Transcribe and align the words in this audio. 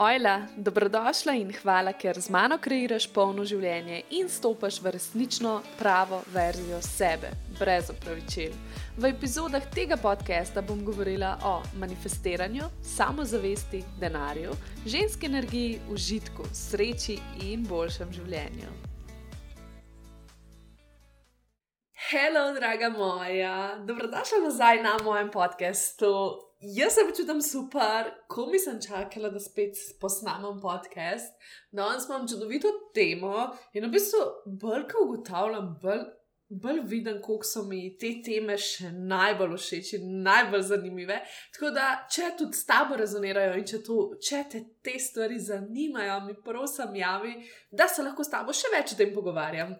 Ojla, 0.00 0.42
dobrodošla 0.56 1.32
in 1.32 1.48
hvala, 1.62 1.90
ker 1.92 2.20
z 2.22 2.30
mano 2.30 2.54
kreiraš 2.62 3.08
polno 3.10 3.42
življenje 3.42 4.04
in 4.14 4.28
stopaš 4.30 4.76
v 4.78 4.92
resnično 4.94 5.56
pravo 5.74 6.20
verzijo 6.30 6.78
sebe, 6.86 7.32
brez 7.58 7.90
opravičil. 7.90 8.54
V 8.94 9.10
epizodah 9.10 9.66
tega 9.74 9.98
podcasta 9.98 10.62
bom 10.62 10.84
govorila 10.86 11.32
o 11.42 11.56
manifestiranju, 11.82 12.70
samozavesti, 12.94 13.82
denarju, 13.98 14.54
ženski 14.86 15.26
energiji, 15.26 15.80
užitku, 15.90 16.46
sreči 16.54 17.18
in 17.50 17.66
boljšem 17.66 18.14
življenju. 18.20 18.70
Hello, 22.06 22.52
draga 22.54 22.94
moja, 22.94 23.80
dobrodošla 23.82 24.46
nazaj 24.46 24.82
na 24.86 24.94
mojem 25.02 25.34
podkastu 25.34 26.47
jaz 26.60 26.92
se 26.94 27.00
počutim 27.10 27.42
super, 27.42 28.10
ko 28.28 28.46
mi 28.46 28.58
sem 28.58 28.80
čakala, 28.82 29.30
da 29.30 29.40
spet 29.40 29.76
posnamem 30.00 30.60
podcast. 30.60 31.34
Danes 31.72 32.08
imam 32.08 32.28
čudovito 32.28 32.68
temo 32.94 33.50
in 33.72 33.86
v 33.86 33.90
bistvu 33.92 34.20
bolj 34.46 34.86
ko 34.90 35.04
ugotavljam, 35.04 35.76
bolj, 35.82 36.04
bolj 36.48 36.80
vidim, 36.84 37.20
koliko 37.22 37.44
so 37.44 37.62
mi 37.62 37.96
te 38.00 38.10
teme 38.24 38.56
še 38.58 38.90
najbolj 38.92 39.56
všeč 39.56 39.92
in 39.98 40.22
najbolj 40.26 40.64
zanimive. 40.72 41.20
Tako 41.54 41.70
da, 41.76 41.90
če 42.10 42.32
tudi 42.38 42.58
s 42.58 42.66
tabo 42.66 42.98
rezonirajo 42.98 43.58
in 43.58 43.66
če, 43.68 43.82
to, 43.86 43.98
če 44.28 44.44
te 44.50 44.64
te 44.82 44.96
stvari 44.98 45.38
zanimajo, 45.38 46.22
mi 46.26 46.34
prosim, 46.44 46.96
javi, 46.98 47.36
da 47.70 47.86
se 47.88 48.02
lahko 48.02 48.26
s 48.26 48.34
tabo 48.34 48.56
še 48.56 48.72
več 48.74 48.96
o 48.96 48.98
tem 48.98 49.14
pogovarjam. 49.14 49.76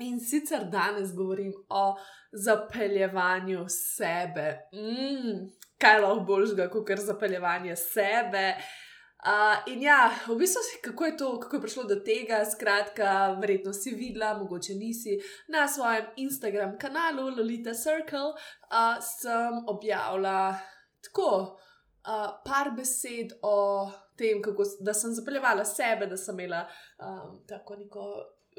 In 0.00 0.20
sicer 0.20 0.64
danes 0.70 1.10
govorim 1.12 1.52
o 1.68 1.96
zapeljevanju 2.32 3.64
sebe. 3.68 4.70
Mm, 4.72 5.50
kaj 5.80 6.00
lahko 6.04 6.24
boljšega, 6.28 6.68
kot 6.72 6.86
kar 6.88 7.00
zapeljevanje 7.00 7.76
sebe. 7.76 8.44
Uh, 9.20 9.58
in 9.68 9.82
ja, 9.84 10.08
v 10.26 10.34
bistvu, 10.40 10.62
kako 10.84 11.04
je 11.04 11.16
to, 11.16 11.40
kako 11.40 11.56
je 11.56 11.62
prišlo 11.62 11.82
do 11.84 11.96
tega, 12.04 12.38
skratka, 12.48 13.36
verjetno 13.40 13.72
si 13.76 13.92
videla, 13.92 14.32
mogoče 14.38 14.74
nisi 14.74 15.18
na 15.48 15.66
svojem 15.68 16.06
Instagram 16.16 16.78
kanalu 16.80 17.28
Lolita 17.36 17.74
Circle, 17.74 18.32
uh, 18.32 18.96
sem 19.04 19.60
objavila 19.68 20.54
tako 21.04 21.30
uh, 22.06 22.40
par 22.44 22.72
besed 22.76 23.36
o 23.42 23.90
tem, 24.16 24.40
kako, 24.42 24.64
da 24.80 24.94
sem 24.94 25.12
zapeljevala 25.12 25.64
sebe, 25.64 26.06
da 26.06 26.16
sem 26.16 26.40
imela 26.40 26.64
um, 26.98 27.42
tako 27.48 27.76
neko 27.76 28.06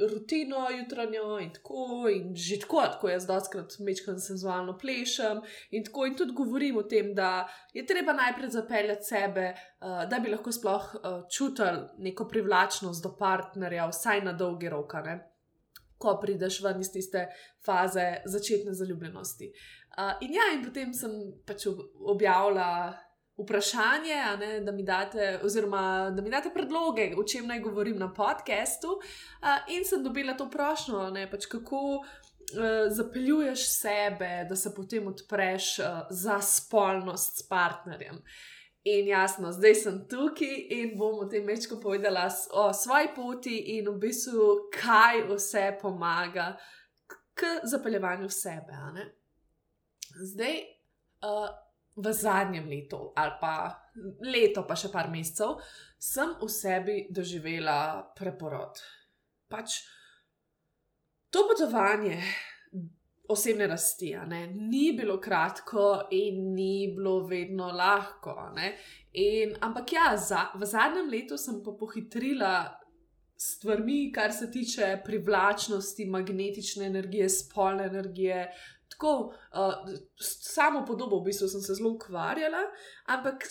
rutino 0.10 0.70
jutranjo 0.70 1.40
in 1.40 1.54
tako, 1.54 2.10
in 2.10 2.36
že 2.36 2.60
tako, 2.60 2.82
tako 2.82 3.10
jaz 3.10 3.26
doskrat 3.28 3.76
mečkam 3.80 4.20
senzualno 4.20 4.78
plešem 4.78 5.42
in 5.72 5.86
tako, 5.86 6.06
in 6.06 6.16
tudi 6.18 6.34
govorim 6.34 6.78
o 6.78 6.84
tem, 6.84 7.14
da 7.16 7.48
je 7.74 7.86
treba 7.86 8.14
najprej 8.14 8.50
zapeljati 8.50 9.06
sebe, 9.06 9.52
uh, 9.54 10.10
da 10.10 10.20
bi 10.20 10.32
lahko 10.32 10.52
sploh 10.52 10.96
uh, 10.96 11.22
čutili 11.38 11.88
neko 11.98 12.28
privlačnost 12.28 13.04
do 13.04 13.16
partnerja, 13.20 13.90
vsaj 13.90 14.22
na 14.22 14.34
dolgi 14.34 14.70
rok, 14.70 14.96
ko 15.98 16.18
prideš 16.22 16.62
ven 16.64 16.82
iz 16.82 16.92
tiste 16.92 17.28
faze 17.66 18.08
začetne 18.26 18.74
zaljubljenosti. 18.74 19.52
Uh, 19.98 20.16
in 20.22 20.34
ja, 20.34 20.52
in 20.56 20.66
potem 20.66 20.94
sem 20.94 21.12
pač 21.46 21.68
objavila 22.00 22.94
vprašanje, 23.38 24.16
ne, 24.40 24.60
da, 24.62 24.72
mi 24.72 24.84
date, 24.84 25.40
oziroma, 25.44 26.12
da 26.16 26.22
mi 26.22 26.30
date 26.30 26.52
predloge, 26.54 27.14
o 27.18 27.24
čem 27.24 27.48
naj 27.48 27.60
govorim 27.60 27.98
na 27.98 28.14
podkastu. 28.14 28.88
Uh, 28.88 29.74
in 29.74 29.86
sem 29.86 30.04
dobila 30.04 30.34
to 30.38 30.50
prošlo, 30.50 31.10
pač 31.32 31.46
kako 31.46 31.82
uh, 31.98 32.06
zapeljuješ 32.90 33.68
sebe, 33.80 34.46
da 34.50 34.56
se 34.56 34.74
potem 34.76 35.08
odpreš 35.08 35.80
uh, 35.80 35.86
za 36.10 36.42
spolnost 36.42 37.40
s 37.40 37.48
partnerjem. 37.48 38.22
In 38.84 39.08
jasno, 39.08 39.52
zdaj 39.52 39.76
sem 39.76 39.98
tukaj 40.10 40.56
in 40.74 40.96
bom 40.98 41.20
o 41.22 41.28
tem 41.30 41.46
večko 41.46 41.78
povedala 41.80 42.26
o 42.54 42.72
svoji 42.74 43.12
poti 43.16 43.58
in 43.78 43.90
v 43.90 43.98
bistvu, 44.02 44.48
kaj 44.74 45.22
vse 45.30 45.68
pomaga 45.82 46.56
k 47.34 47.60
zapeljevanju 47.64 48.30
sebe. 48.30 48.80
Zdaj. 50.34 50.64
Uh, 51.22 51.71
v 52.02 52.14
zadnjem 52.14 52.68
letu, 52.70 53.12
ali 53.16 53.38
pa 53.42 53.56
leto, 54.26 54.66
pa 54.68 54.76
še 54.76 54.92
par 54.92 55.10
mesecev, 55.14 55.60
sem 56.02 56.34
v 56.42 56.50
sebi 56.50 56.98
doživela 57.14 58.12
preporod. 58.18 58.82
Pač 59.52 59.82
to 61.32 61.46
potovanje 61.48 62.18
osebne 63.32 63.68
rasti 63.68 64.16
ne, 64.28 64.48
ni 64.48 64.92
bilo 64.98 65.20
kratko 65.20 66.08
in 66.12 66.54
ni 66.54 66.94
bilo 66.96 67.28
vedno 67.28 67.72
lahko. 67.72 68.36
In, 69.12 69.56
ampak 69.62 69.94
ja, 69.94 70.18
za, 70.18 70.50
v 70.56 70.66
zadnjem 70.66 71.10
letu 71.10 71.38
sem 71.38 71.64
pa 71.64 71.76
pohitrila. 71.80 72.78
Stvarmi, 73.42 74.12
kar 74.14 74.30
se 74.34 74.52
tiče 74.52 75.00
privlačnosti, 75.06 76.06
magnetične 76.06 76.86
energije, 76.86 77.30
spolne 77.30 77.88
energije, 77.90 78.44
tako, 79.02 79.34
uh, 79.54 79.74
samo 80.22 80.86
podobo, 80.86 81.20
v 81.20 81.24
bistvu 81.24 81.48
sem 81.48 81.62
se 81.62 81.74
zelo 81.74 81.90
ukvarjala, 81.90 82.62
ampak 83.06 83.48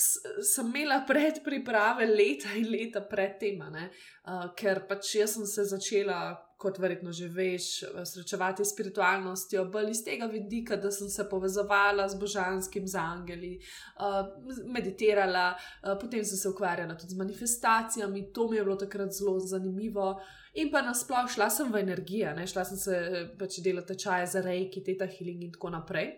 sem 0.55 0.67
imela 0.67 1.03
predpriprave 1.07 2.07
leta 2.07 2.55
in 2.55 2.71
leta 2.71 3.01
pred 3.01 3.39
tem, 3.41 3.59
uh, 3.59 4.47
ker 4.57 4.87
pač 4.87 5.17
jaz 5.19 5.35
sem 5.35 5.47
se 5.47 5.65
začela 5.65 6.39
kot 6.61 6.79
verjetno 6.79 7.13
že 7.13 7.29
veš, 7.33 7.69
srečevati 8.05 8.65
s 8.65 8.75
spiritualnostjo, 8.75 9.65
bolj 9.73 9.95
iz 9.95 10.03
tega 10.05 10.27
vidika, 10.29 10.77
da 10.77 10.91
sem 10.93 11.09
se 11.09 11.25
povezovala 11.31 12.09
z 12.09 12.19
božanskim, 12.21 12.89
z 12.89 13.01
angeli, 13.01 13.55
uh, 13.97 14.29
meditirala, 14.69 15.55
uh, 15.55 15.97
potem 16.01 16.25
sem 16.25 16.39
se 16.39 16.49
ukvarjala 16.49 16.99
tudi 17.01 17.15
z 17.15 17.19
manifestacijami, 17.23 18.27
to 18.33 18.49
mi 18.51 18.61
je 18.61 18.65
bilo 18.65 18.77
takrat 18.77 19.13
zelo 19.17 19.39
zanimivo. 19.41 20.13
In 20.61 20.71
pa 20.71 20.83
nasplošno 20.83 21.35
šla 21.35 21.51
sem 21.51 21.73
v 21.73 21.81
energijo, 21.81 22.35
ne? 22.37 22.47
šla 22.47 22.65
sem 22.69 22.79
se 22.79 23.01
pač 23.39 23.61
delati 23.65 23.95
tečaje 23.95 24.27
za 24.27 24.45
rejki, 24.45 24.85
teta 24.85 25.07
healing 25.07 25.47
in 25.47 25.53
tako 25.57 25.73
naprej. 25.79 26.13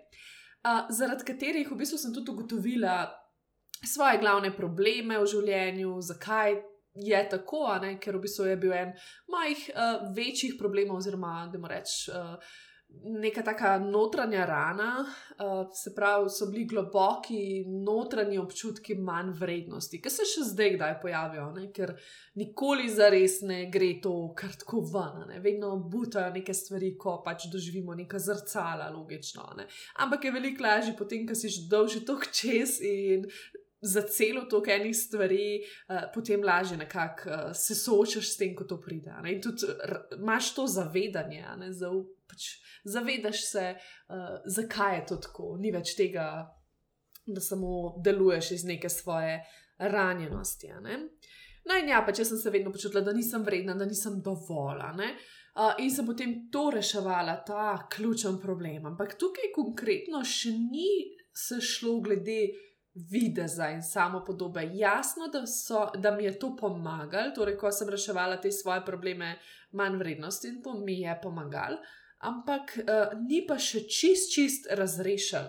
Uh, 0.62 0.88
zaradi 0.90 1.26
katerih 1.28 1.70
v 1.70 1.78
bistvu 1.78 1.98
sem 1.98 2.14
tudi 2.14 2.34
ugotovila 2.34 3.06
svoje 3.86 4.18
glavne 4.18 4.50
probleme 4.56 5.18
v 5.18 5.26
življenju, 5.26 5.96
zakaj 6.06 6.71
je 6.94 7.28
tako, 7.28 7.66
ne, 7.82 7.96
ker 8.00 8.16
v 8.16 8.26
bistvu 8.26 8.50
je 8.50 8.58
bil 8.60 8.74
en 8.76 8.92
mojih 9.32 9.70
uh, 9.72 10.10
večjih 10.16 10.58
problemov, 10.58 11.00
oziroma 11.02 11.48
da 11.52 11.58
moram 11.58 11.78
reči. 11.78 12.10
Uh, 12.12 12.36
Neka 12.92 13.40
taka 13.40 13.78
notranja 13.80 14.42
rana, 14.44 14.98
uh, 15.00 15.62
se 15.72 15.94
pravi, 15.96 16.28
so 16.28 16.50
bili 16.50 16.66
globoki 16.68 17.64
notranji 17.86 18.36
občutki 18.38 18.98
manj 19.00 19.30
vrednosti, 19.40 19.96
ki 19.96 20.12
se 20.12 20.26
še 20.28 20.44
zdaj 20.50 20.74
kdaj 20.74 20.92
pojavijo, 21.00 21.46
ne? 21.56 21.70
ker 21.72 21.94
nikoli 22.36 22.90
za 22.92 23.08
res 23.08 23.38
ne 23.48 23.62
gre 23.72 23.94
to 24.04 24.12
kar 24.36 24.52
tako 24.60 24.82
ven, 24.92 25.24
ne? 25.30 25.40
vedno 25.40 25.72
butajo 25.94 26.34
neke 26.36 26.52
stvari, 26.52 26.92
ko 27.00 27.22
pač 27.24 27.48
doživimo 27.54 27.96
neka 27.96 28.20
zrcala, 28.20 28.90
logično. 28.92 29.48
Ne? 29.56 29.70
Ampak 30.04 30.28
je 30.28 30.36
veliko 30.36 30.68
lažje, 30.68 30.92
potem, 30.98 31.24
ko 31.24 31.32
si 31.32 31.48
že 31.48 31.64
dolžni 31.72 32.04
tok 32.04 32.28
čez 32.28 32.76
in 32.84 33.24
za 33.82 34.02
celo 34.06 34.44
to, 34.50 34.62
kaj 34.62 34.76
enih 34.76 34.96
stvari, 34.96 35.46
uh, 35.88 36.04
potem 36.14 36.44
lažje 36.44 36.76
nekako 36.78 37.30
uh, 37.30 37.50
se 37.54 37.74
soočaš 37.74 38.30
s 38.32 38.36
tem, 38.38 38.54
ko 38.56 38.64
to 38.64 38.78
pride. 38.80 39.14
Ne? 39.22 39.34
In 39.34 39.42
tudi 39.42 39.66
imaš 40.18 40.54
to 40.54 40.66
zavedanje, 40.70 41.44
Zav, 41.74 41.98
pač, 42.30 42.46
zavedaš 42.84 43.42
se, 43.50 43.66
uh, 43.74 44.38
zakaj 44.46 44.96
je 44.96 45.06
to 45.06 45.16
tako, 45.26 45.56
ni 45.58 45.74
več 45.74 45.96
tega, 45.98 46.46
da 47.26 47.40
samo 47.40 47.98
deluješ 48.04 48.50
iz 48.50 48.64
neke 48.64 48.88
svoje 48.88 49.40
ranjenosti. 49.78 50.70
No, 51.64 51.76
in 51.78 51.90
ja, 51.90 52.02
pa 52.06 52.14
če 52.14 52.24
sem 52.26 52.38
se 52.38 52.50
vedno 52.50 52.72
počutila, 52.74 53.02
da 53.02 53.14
nisem 53.14 53.42
vredna, 53.46 53.74
da 53.78 53.86
nisem 53.86 54.20
dovolj. 54.22 54.82
Uh, 55.52 55.74
in 55.82 55.90
sem 55.90 56.06
potem 56.06 56.36
to 56.54 56.70
reševala, 56.70 57.40
ta 57.46 57.88
ključen 57.90 58.38
problem. 58.42 58.86
Ampak 58.94 59.18
tukaj 59.18 59.50
konkretno 59.54 60.22
še 60.24 60.54
ni 60.54 61.18
se 61.34 61.60
šlo 61.60 61.98
glede 62.04 62.46
videza 62.94 63.70
in 63.70 63.82
samo 63.82 64.24
podobe. 64.24 64.70
Jasno, 64.74 65.28
da, 65.28 65.46
so, 65.46 65.90
da 65.96 66.10
mi 66.10 66.24
je 66.24 66.38
to 66.38 66.56
pomagalo, 66.56 67.32
torej, 67.34 67.56
ko 67.56 67.72
sem 67.72 67.88
reševala 67.88 68.40
te 68.40 68.52
svoje 68.52 68.84
probleme, 68.84 69.36
manj 69.72 69.96
vrednosti 69.96 70.48
in 70.48 70.62
to 70.62 70.74
mi 70.74 71.00
je 71.00 71.18
pomagalo, 71.22 71.78
ampak 72.18 72.76
uh, 72.78 73.16
ni 73.28 73.46
pa 73.48 73.56
še 73.58 73.86
čist, 73.88 74.34
čist 74.34 74.68
razrešen. 74.70 75.48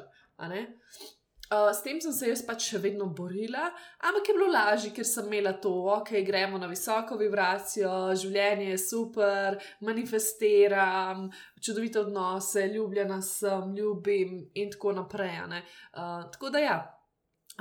Uh, 1.53 1.69
s 1.69 1.83
tem 1.83 1.99
sem 2.01 2.13
se 2.15 2.29
jaz 2.31 2.41
pač 2.47 2.69
še 2.71 2.79
vedno 2.81 3.09
borila, 3.13 3.67
ampak 4.07 4.31
je 4.31 4.33
bilo 4.33 4.47
lažje, 4.49 4.93
ker 4.95 5.05
sem 5.05 5.27
imela 5.27 5.51
to, 5.61 5.73
ok, 5.91 6.15
gremo 6.25 6.57
na 6.57 6.71
visoko 6.71 7.19
vibracijo, 7.19 7.91
življenje 8.17 8.71
je 8.71 8.79
super, 8.81 9.59
manifestiram, 9.85 11.27
čudovite 11.61 12.01
odnose, 12.07 12.65
ljubljena 12.73 13.19
sem, 13.21 13.75
ljubim 13.75 14.39
in 14.55 14.73
tako 14.73 14.95
naprej. 15.03 15.43
Uh, 15.43 16.23
tako 16.31 16.49
da 16.49 16.63
ja, 16.63 16.77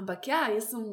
Ampak 0.00 0.28
ja, 0.28 0.46
jaz 0.54 0.70
sem 0.72 0.86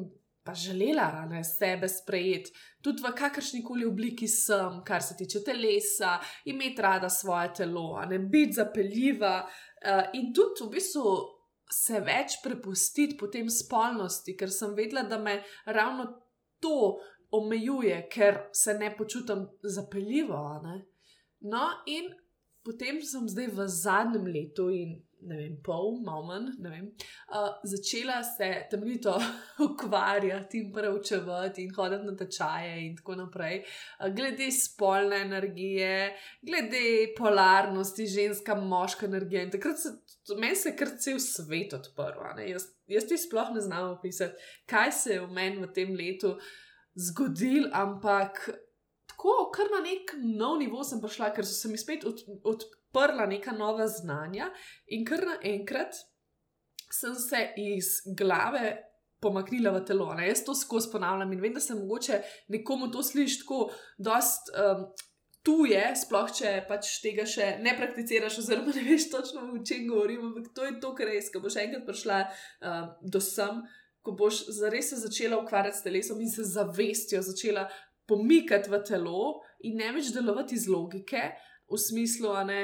pa 0.44 0.54
želela 0.56 1.26
ne, 1.30 1.44
sebe 1.44 1.88
sprejeti, 1.92 2.52
tudi 2.82 3.04
v 3.04 3.12
kakršni 3.16 3.62
koli 3.64 3.86
obliki 3.86 4.28
sem, 4.28 4.80
kar 4.88 5.04
se 5.04 5.18
tiče 5.20 5.44
telesa, 5.46 6.18
imeti 6.50 6.82
rada 6.82 7.10
svoje 7.10 7.54
telo, 7.62 8.00
ne 8.10 8.20
biti 8.20 8.58
zapeljiva 8.58 9.36
uh, 9.44 10.08
in 10.18 10.34
tudi 10.34 10.66
v 10.66 10.72
bistvu 10.74 11.14
se 11.70 12.00
več 12.02 12.40
prepustiti 12.44 13.18
po 13.20 13.30
tem 13.30 13.50
spolnosti, 13.52 14.34
ker 14.36 14.50
sem 14.50 14.74
vedela, 14.76 15.04
da 15.06 15.22
me 15.22 15.40
ravno 15.66 16.10
to. 16.60 16.98
omejuje, 17.32 18.08
ker 18.10 18.38
se 18.54 18.74
ne 18.74 18.96
počutim 18.98 19.48
zapeljivo. 19.64 20.62
Ne? 20.64 20.86
No, 21.40 21.68
in 21.86 22.10
potem 22.66 23.02
sem 23.06 23.28
zdaj 23.30 23.52
v 23.54 23.68
zadnjem 23.68 24.26
letu 24.34 24.70
in 24.74 24.98
ne 25.22 25.38
vem, 25.38 25.56
pol, 25.64 25.98
malo 26.06 26.24
manj, 26.28 26.52
ne 26.64 26.70
vem, 26.72 26.86
uh, 27.36 27.50
začela 27.68 28.22
se 28.24 28.48
temeljito 28.72 29.16
ukvarjati 29.68 30.62
in 30.64 30.72
preučevati 30.74 31.64
in 31.64 31.74
hoditi 31.76 32.08
na 32.08 32.16
tečaje 32.18 32.78
in 32.86 32.96
tako 32.98 33.18
naprej, 33.20 33.62
uh, 33.64 34.08
glede 34.16 34.52
spolne 34.56 35.22
energije, 35.26 36.16
glede 36.42 36.84
polarnosti, 37.18 38.08
ženska, 38.08 38.56
moška 38.56 39.06
energija. 39.06 39.44
In 39.44 39.52
takrat 39.52 39.80
se 39.80 39.94
meni 40.38 40.56
se 40.56 40.76
kar 40.76 40.96
cel 41.00 41.20
svet 41.20 41.74
odprl. 41.74 42.42
Jaz, 42.48 42.70
jaz 42.88 43.08
ti 43.10 43.18
sploh 43.18 43.54
ne 43.56 43.62
znam 43.62 43.94
opisati, 43.98 44.50
kaj 44.70 44.92
se 44.92 45.14
je 45.18 45.22
v 45.22 45.32
meni 45.36 45.64
v 45.66 45.72
tem 45.76 45.94
letu 45.96 46.36
zgodilo, 46.96 47.70
ampak. 47.74 48.50
Tako, 49.10 49.50
kar 49.52 49.68
na 49.74 49.82
nek 49.84 50.14
nov 50.40 50.60
nivo 50.62 50.84
sem 50.88 51.02
prišla, 51.04 51.34
ker 51.36 51.44
so 51.44 51.52
se 51.52 51.68
mi 51.68 51.80
spet 51.82 52.06
od, 52.08 52.22
odprla 52.90 53.26
neka 53.26 53.52
nova 53.52 53.88
znanja, 53.88 54.50
in 54.88 55.06
kar 55.06 55.26
naenkrat 55.26 55.96
sem 56.92 57.16
se 57.16 57.50
iz 57.58 58.00
glave 58.18 58.78
pomaknila 59.22 59.72
v 59.76 59.84
telo. 59.86 60.14
Ne? 60.14 60.28
Jaz 60.30 60.44
to 60.46 60.56
skozi 60.56 60.90
ponavljam 60.92 61.34
in 61.34 61.42
vem, 61.42 61.54
da 61.54 61.60
se 61.60 61.76
mogoče 61.76 62.22
nekomu 62.48 62.92
to 62.92 63.04
sliši 63.04 63.44
tako, 63.44 63.70
dost. 63.98 64.52
Um, 64.56 64.90
Tu 65.48 65.54
je, 65.72 65.84
sploh 65.96 66.28
če 66.36 66.50
pač 66.68 66.98
tega 67.00 67.24
še 67.24 67.46
ne 67.64 67.72
prakticiraš, 67.78 68.42
oziroma 68.42 68.74
ne 68.76 68.82
veš 68.84 69.06
točno, 69.10 69.46
o 69.56 69.62
čem 69.64 69.86
govorim, 69.88 70.26
ampak 70.28 70.50
to 70.54 70.66
je 70.68 70.74
to, 70.84 70.90
kar 70.98 71.08
res, 71.08 71.30
ko 71.32 71.40
boš 71.40 71.56
enkrat 71.62 71.86
prišla 71.88 72.18
uh, 72.28 72.90
do 73.00 73.22
sem, 73.24 73.62
ko 74.04 74.18
boš 74.20 74.42
zares 74.58 74.92
se 74.92 75.00
začela 75.00 75.40
ukvarjati 75.40 75.80
s 75.80 75.86
telesom 75.88 76.20
in 76.20 76.30
se 76.30 76.44
zavestjo 76.44 77.24
začela 77.24 77.70
pomikati 78.12 78.70
v 78.70 78.82
telo 78.84 79.40
in 79.64 79.80
ne 79.80 79.94
več 79.96 80.12
delovati 80.12 80.60
iz 80.60 80.68
logike, 80.68 81.30
v 81.70 81.78
smislu, 81.78 82.34
ne, 82.50 82.64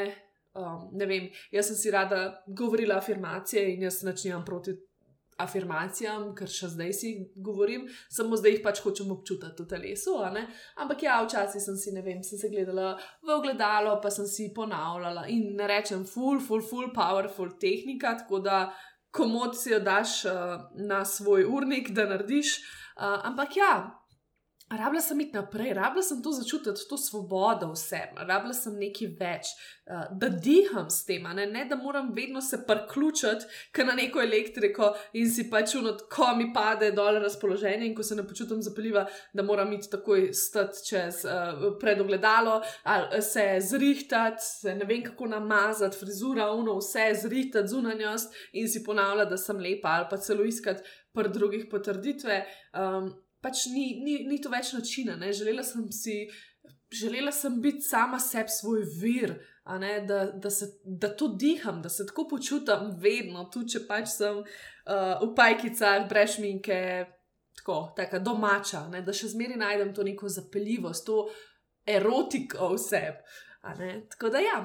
um, 0.57 0.90
ne 0.94 1.06
vem, 1.10 1.30
jaz 1.52 1.72
sem 1.72 1.80
si 1.80 1.94
rada 1.94 2.44
govorila 2.48 2.98
afirmacije 2.98 3.69
in 3.74 3.88
jaz 3.88 4.04
načnjam 4.04 4.46
proti 4.46 4.75
afirmacijam, 5.42 6.30
ker 6.36 6.48
še 6.48 6.69
zdaj 6.72 6.94
si 6.96 7.12
govorim, 7.44 7.90
samo 8.12 8.38
zdaj 8.40 8.56
jih 8.56 8.62
pač 8.63 8.80
hočem 8.86 9.12
občutiti 9.12 9.66
v 9.66 9.68
telesu. 9.68 10.16
Ampak 10.24 11.04
ja, 11.04 11.18
včasih 11.25 11.62
sem 11.62 11.80
si, 11.80 11.92
ne 11.96 12.04
vem, 12.06 12.22
sem 12.24 12.40
se 12.40 12.50
gledala 12.52 12.94
v 13.19 13.36
ogledalo, 13.36 13.98
pa 14.04 14.12
sem 14.13 14.28
si 14.31 14.52
ponavljala 14.56 15.28
in 15.31 15.52
ne 15.60 15.68
rečem, 15.68 16.06
full, 16.07 16.40
full, 16.40 16.63
full, 16.63 16.94
powerful 16.96 17.52
tehnika, 17.60 18.16
tako 18.24 18.40
da 18.46 18.69
komod 19.16 19.60
si 19.60 19.74
jo 19.74 19.80
daš 19.84 20.24
uh, 20.28 20.56
na 20.88 21.04
svoj 21.07 21.48
urnik, 21.52 21.92
da 21.96 22.07
narediš. 22.07 22.57
Uh, 22.96 23.19
ampak 23.28 23.60
ja, 23.60 23.74
Rabila 24.70 25.02
sem 25.02 25.20
iti 25.22 25.38
naprej, 25.38 25.74
rabila 25.78 26.02
sem 26.02 26.24
to 26.26 26.32
začutiti, 26.34 26.88
to 26.90 26.98
svobodo 26.98 27.68
vse, 27.76 28.00
rabila 28.18 28.54
sem 28.58 28.74
nekaj 28.82 29.12
več, 29.20 29.52
uh, 29.86 30.08
da 30.18 30.26
diham 30.30 30.88
s 30.90 31.04
tem, 31.06 31.22
ne? 31.38 31.44
ne 31.46 31.68
da 31.70 31.78
moram 31.78 32.08
vedno 32.16 32.42
se 32.42 32.58
priključiti 32.66 33.46
k 33.72 33.86
na 33.86 33.94
neko 33.94 34.24
elektriko 34.24 34.88
in 35.14 35.30
si 35.30 35.46
pač 35.52 35.76
uno, 35.78 35.94
ko 36.10 36.32
mi 36.40 36.48
pade 36.54 36.90
dol 36.98 37.20
razpoloženje 37.22 37.86
in 37.86 37.94
ko 37.94 38.04
se 38.04 38.18
ne 38.18 38.26
počutim 38.26 38.64
zapeljiva, 38.66 39.04
da 39.38 39.46
moram 39.46 39.70
iti 39.78 39.92
takoj 39.92 40.32
stati 40.34 40.82
čez 40.88 41.22
uh, 41.30 41.68
predogledalo, 41.80 42.58
ali 42.90 43.22
se 43.22 43.46
zrihtati, 43.62 44.42
se 44.42 44.74
ne 44.76 44.90
vem 44.90 45.04
kako 45.06 45.30
namazati, 45.36 46.00
frizura, 46.00 46.50
uno, 46.58 46.80
vse 46.82 47.12
zrihtati 47.22 47.70
zunanjost 47.70 48.34
in 48.54 48.66
si 48.66 48.82
ponavljati, 48.84 49.30
da 49.30 49.38
sem 49.38 49.62
lepa 49.62 49.94
ali 50.00 50.10
pa 50.10 50.18
celo 50.18 50.44
iskati 50.44 50.82
pr 51.14 51.30
drugih 51.30 51.70
potrditve. 51.72 52.42
Um, 52.74 53.14
pač 53.45 53.68
ni, 53.74 53.88
ni, 54.01 54.19
ni 54.25 54.42
to 54.42 54.50
več 54.50 54.74
načina. 54.74 55.15
Ne? 55.21 55.30
Želela 55.36 55.63
sem 55.65 55.86
si, 55.94 56.24
želela 56.89 57.33
sem 57.36 57.59
biti 57.62 57.86
sama 57.86 58.19
sebi 58.19 58.53
svoj 58.53 58.86
vir, 59.01 59.36
da, 59.65 60.19
da, 60.33 60.50
se, 60.53 60.71
da 60.86 61.09
to 61.18 61.31
diham, 61.38 61.81
da 61.81 61.89
se 61.89 62.06
tako 62.06 62.27
počutim 62.36 62.92
vedno, 63.01 63.47
tudi 63.53 63.75
če 63.75 63.86
pač 63.88 64.12
sem 64.13 64.42
uh, 64.42 65.24
v 65.24 65.31
pajkicah, 65.38 66.06
brez 66.09 66.38
minke, 66.42 66.80
tako, 67.57 67.80
tako 67.97 68.21
domača, 68.21 68.86
ne? 68.94 69.01
da 69.06 69.13
še 69.13 69.33
zmeraj 69.33 69.62
najdem 69.62 69.94
to 69.94 70.06
neko 70.06 70.30
zapeljivost, 70.30 71.06
to 71.06 71.25
erotiko 71.86 72.74
vseb. 72.75 73.21
Tako 74.12 74.30
da 74.33 74.42
ja. 74.42 74.59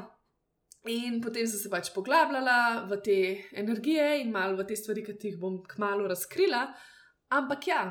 In 0.89 1.19
potem 1.21 1.45
sem 1.49 1.61
se 1.61 1.69
pač 1.73 1.91
poglabljala 1.93 2.87
v 2.89 2.97
te 3.05 3.19
energije 3.61 4.23
in 4.23 4.31
malo 4.33 4.57
v 4.57 4.65
te 4.69 4.77
stvari, 4.77 5.05
ki 5.05 5.17
jih 5.21 5.37
bom 5.41 5.59
kmalo 5.69 6.09
razkrila. 6.09 6.63
Ampak 7.37 7.67
ja, 7.69 7.83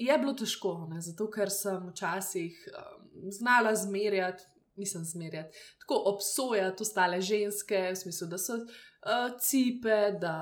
je 0.00 0.18
bilo 0.18 0.32
težko, 0.32 0.74
ne? 0.90 1.00
zato 1.04 1.28
ker 1.30 1.50
sem 1.52 1.90
včasih 1.90 2.56
um, 2.72 3.30
znala 3.32 3.74
zmerjati, 3.76 4.44
mislim, 4.80 5.04
zmerjati, 5.04 5.58
tako 5.82 6.02
obsojati 6.14 6.82
ostale 6.82 7.20
ženske, 7.20 7.90
v 7.92 7.96
smislu, 7.96 8.28
da 8.30 8.38
so 8.38 8.56
uh, 8.56 9.34
cipe, 9.40 9.98
da 10.20 10.36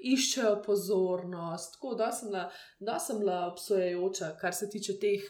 iščejo 0.00 0.62
pozornost. 0.64 1.76
Tako 1.76 1.94
da 1.98 2.98
sem 3.00 3.20
bila, 3.20 3.42
obsojajoča, 3.52 4.32
kar 4.40 4.54
se 4.54 4.70
tiče 4.72 4.98
teh. 5.02 5.28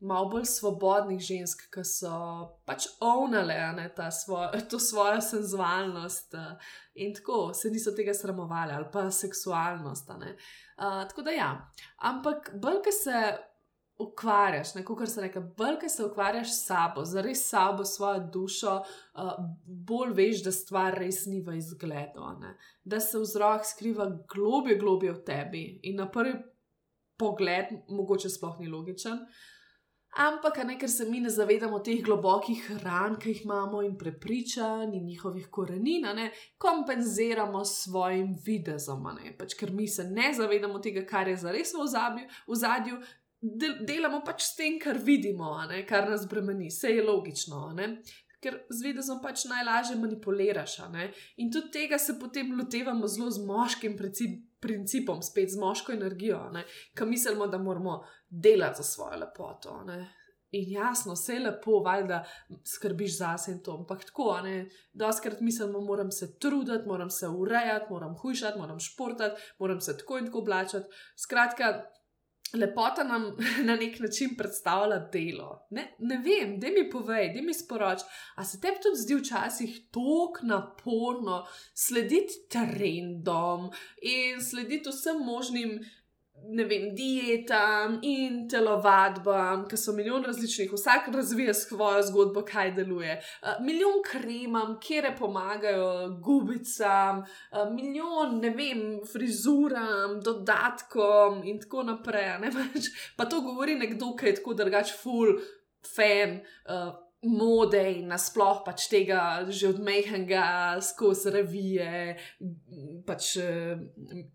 Malo 0.00 0.28
bolj 0.30 0.44
svobodnih 0.46 1.18
žensk, 1.18 1.64
ki 1.74 1.82
so 1.82 2.12
pač 2.68 2.86
ovnale 3.02 3.56
ne, 3.74 3.88
svoj, 4.14 4.60
to 4.70 4.78
svojo 4.78 5.18
senzualnost 5.20 6.36
uh, 6.38 6.70
in 6.94 7.14
tako 7.14 7.54
se 7.54 7.70
niso 7.70 7.90
tega 7.96 8.14
sramovali, 8.14 8.76
ali 8.76 8.86
pa 8.92 9.10
seksualnost. 9.10 10.10
Uh, 10.10 11.02
tako 11.08 11.26
da 11.26 11.34
ja, 11.34 11.50
ampak 11.98 12.52
bolj, 12.54 12.78
ki 12.86 12.94
se 12.94 13.22
ukvarjaš, 13.98 14.68
kot 14.86 15.08
se 15.08 15.20
reče, 15.20 15.40
bolj, 15.56 15.78
ki 15.80 15.88
se 15.88 16.04
ukvarjaš 16.04 16.52
s 16.52 16.66
sabo, 16.66 17.04
zares 17.04 17.42
s 17.42 17.50
sabo, 17.50 17.84
svojo 17.84 18.20
dušo, 18.32 18.76
uh, 19.14 19.32
bolj 19.66 20.14
veš, 20.14 20.44
da 20.44 20.52
stvar 20.52 20.94
res 20.94 21.24
ni 21.26 21.40
v 21.42 21.58
izgledu, 21.58 22.22
ne? 22.40 22.54
da 22.84 23.00
se 23.00 23.18
vzrok 23.18 23.66
skriva 23.66 24.06
globje, 24.30 24.78
globje 24.78 25.12
v 25.12 25.24
tebi 25.26 25.64
in 25.82 25.98
na 25.98 26.06
prvi 26.10 26.36
pogled, 27.18 27.74
mogoče 27.88 28.30
sploh 28.30 28.60
ni 28.60 28.70
logičen. 28.70 29.18
Ampak, 30.16 30.64
ne, 30.64 30.78
ker 30.78 30.88
se 30.88 31.04
mi 31.04 31.20
ne 31.20 31.30
zavedamo 31.30 31.78
teh 31.84 32.00
globokih 32.02 32.70
ran, 32.82 33.18
ki 33.20 33.28
jih 33.28 33.44
imamo 33.44 33.82
in 33.82 33.96
prepričanj 33.98 34.94
in 34.96 35.04
njihovih 35.06 35.46
korenin, 35.50 36.08
ne, 36.16 36.30
kompenziramo 36.58 37.64
s 37.64 37.84
svojim 37.84 38.34
videzom. 38.44 39.04
Pač, 39.38 39.54
ker 39.54 39.70
mi 39.72 39.86
se 39.86 40.04
ne 40.04 40.32
zavedamo 40.34 40.78
tega, 40.78 41.04
kar 41.06 41.28
je 41.28 41.36
zares 41.36 41.74
v, 41.76 41.86
zadju, 42.56 42.98
del, 43.40 43.84
delamo 43.86 44.22
pač 44.24 44.42
s 44.48 44.56
tem, 44.56 44.78
kar 44.82 44.98
vidimo, 44.98 45.52
ne, 45.68 45.84
kar 45.86 46.10
nas 46.10 46.26
bremeni. 46.28 46.72
Vse 46.72 46.96
je 46.96 47.04
logično. 47.04 47.68
Ne. 47.76 47.90
Ker 48.42 48.60
z 48.70 48.84
videzom 48.86 49.18
pač 49.22 49.44
najlažje 49.50 49.96
manipuliraš. 49.98 50.78
In 51.42 51.50
tudi 51.50 51.72
tega 51.74 51.98
se 51.98 52.14
potem 52.18 52.52
lotevamo 52.58 53.06
zelo 53.06 53.30
z 53.30 53.42
moškim 53.46 53.96
principom, 54.60 55.22
spet 55.22 55.50
z 55.50 55.58
moško 55.58 55.92
energijo, 55.92 56.44
ki 56.94 57.06
mislimo, 57.06 57.46
da 57.46 57.58
moramo 57.58 58.00
delati 58.28 58.76
za 58.76 58.82
svojo 58.82 59.16
lepoto. 59.16 59.82
Ne? 59.84 60.14
In 60.50 60.70
jasno, 60.70 61.12
vse 61.12 61.34
je 61.34 61.40
lepo, 61.40 61.80
valjda 61.84 62.24
skrbiš 62.64 63.18
za 63.18 63.38
sebe 63.38 63.56
in 63.56 63.62
to, 63.62 63.74
ampak 63.76 64.04
tako, 64.04 64.38
doskrat 64.92 65.40
mislimo, 65.40 65.80
moram 65.80 66.10
se 66.10 66.38
truditi, 66.38 66.88
moram 66.88 67.10
se 67.10 67.28
urejati, 67.28 67.86
moram 67.90 68.16
hujšati, 68.16 68.58
moram 68.58 68.80
športati, 68.80 69.42
moram 69.58 69.80
se 69.80 69.98
tako 69.98 70.18
in 70.18 70.26
tako 70.26 70.38
oblačati. 70.38 70.88
Skratka, 71.16 71.84
lepota 72.54 73.04
nam 73.04 73.36
na 73.68 73.76
nek 73.76 74.00
način 74.00 74.36
predstavlja 74.38 74.98
delo. 75.12 75.66
Ne, 75.70 75.96
ne 75.98 76.16
vem, 76.16 76.60
da 76.60 76.66
mi 76.66 76.90
povej, 76.90 77.32
da 77.34 77.42
mi 77.42 77.54
sporoč, 77.54 78.00
a 78.36 78.44
se 78.44 78.60
tebi 78.60 78.76
tudi 78.82 78.96
zdi 78.96 79.14
včasih 79.14 79.80
tako 79.90 80.40
naporno 80.42 81.44
slediti 81.74 82.46
trendom 82.50 83.70
in 84.02 84.42
slediti 84.44 84.88
vsem 84.88 85.24
možnim 85.24 85.80
ne 86.48 86.64
vem, 86.64 86.88
dietam 86.96 87.98
in 88.02 88.46
telovadbam, 88.48 89.66
ki 89.68 89.76
so 89.76 89.92
milijon 89.96 90.24
različnih, 90.24 90.72
vsak 90.72 91.08
razvija 91.14 91.54
svojo 91.54 92.02
zgodbo, 92.08 92.42
kaj 92.48 92.72
deluje. 92.78 93.18
Uh, 93.42 93.58
milijon 93.64 94.00
kremam, 94.04 94.78
kjer 94.80 95.10
pomagajo 95.18 95.90
gubicam, 96.24 97.24
uh, 97.52 97.66
milijon, 97.74 98.38
ne 98.40 98.52
vem, 98.56 98.84
frizuram, 99.12 100.20
dodatkom 100.24 101.42
in 101.44 101.60
tako 101.60 101.84
naprej. 101.92 102.38
Pač, 102.58 102.88
pa 103.16 103.28
to 103.28 103.42
govori 103.44 103.76
nekdo, 103.78 104.14
ki 104.16 104.32
je 104.32 104.38
tako 104.40 104.56
drugač, 104.58 104.94
full 105.02 105.36
fan. 105.94 106.40
Uh, 106.64 107.07
mode 107.26 107.80
in 107.98 108.06
nasploh 108.12 108.62
pač 108.62 108.86
tega 108.86 109.42
že 109.50 109.72
od 109.72 109.80
Mejhenga 109.82 110.78
skozi 110.78 111.32
revije, 111.34 112.14
pač 113.06 113.36
eh, 113.42 113.74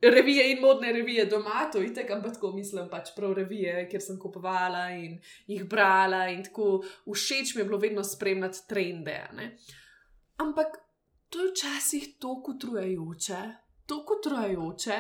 revije 0.04 0.50
in 0.52 0.62
modne 0.62 0.92
revije 0.92 1.26
doma, 1.32 1.70
to 1.72 1.80
je 1.80 1.94
tako, 1.96 2.20
ampak 2.20 2.36
tako 2.36 2.52
mislim 2.52 2.90
pač 2.92 3.14
prav 3.16 3.38
revije, 3.40 3.88
ker 3.88 4.04
sem 4.04 4.20
kupovala 4.20 4.90
in 5.00 5.16
jih 5.48 5.64
brala 5.70 6.28
in 6.36 6.44
tako 6.44 6.84
všeč 7.08 7.56
mi 7.56 7.64
je 7.64 7.70
bilo 7.72 7.80
vedno 7.80 8.04
spremljati 8.04 8.68
trende. 8.68 9.20
Ne? 9.40 9.54
Ampak 10.44 10.76
to 11.30 11.40
je 11.40 11.52
včasih 11.52 12.16
tako 12.20 12.58
utrujajoče, 12.58 13.44
tako 13.88 14.20
utrujajoče. 14.20 15.00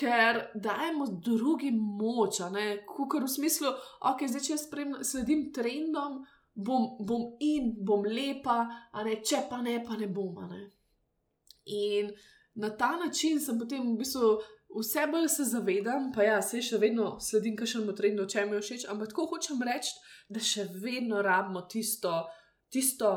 ker 0.00 0.38
dajemo 0.54 1.04
drugim 1.20 1.76
moč, 1.76 2.38
kot 2.86 3.22
v 3.22 3.28
smislu, 3.28 3.68
ok, 4.08 4.22
zdaj 4.30 4.44
če 4.46 4.52
jaz 4.54 4.62
sledim 5.04 5.50
trendom, 5.52 6.22
bom, 6.54 6.96
bom 7.06 7.36
in 7.40 7.74
bom 7.84 8.04
lepa, 8.04 8.62
ne, 9.04 9.20
če 9.24 9.44
pa 9.50 9.60
ne, 9.62 9.80
pa 9.86 9.96
ne 9.96 10.08
bom. 10.08 10.38
Ne. 10.50 10.62
In 11.66 12.10
na 12.54 12.70
ta 12.76 12.96
način 12.96 13.40
sem 13.40 13.58
potem 13.58 13.92
v 13.92 13.98
bistvu. 14.00 14.38
Vse 14.70 15.02
bolj 15.10 15.26
se 15.28 15.44
zavedam, 15.50 16.12
pa 16.14 16.22
ja, 16.22 16.36
se 16.46 16.60
še 16.62 16.78
vedno 16.78 17.16
sledim, 17.18 17.56
kaj 17.58 17.66
še 17.66 17.78
imamo 17.80 17.94
trenutno, 17.98 18.28
če 18.30 18.44
mi 18.46 18.54
je 18.54 18.60
všeč, 18.62 18.84
ampak 18.92 19.10
tako 19.10 19.24
hočem 19.32 19.64
reči, 19.66 19.96
da 20.30 20.38
še 20.38 20.68
vedno 20.78 21.24
rabimo 21.26 21.64
tisto, 21.66 22.12
tisto 22.70 23.16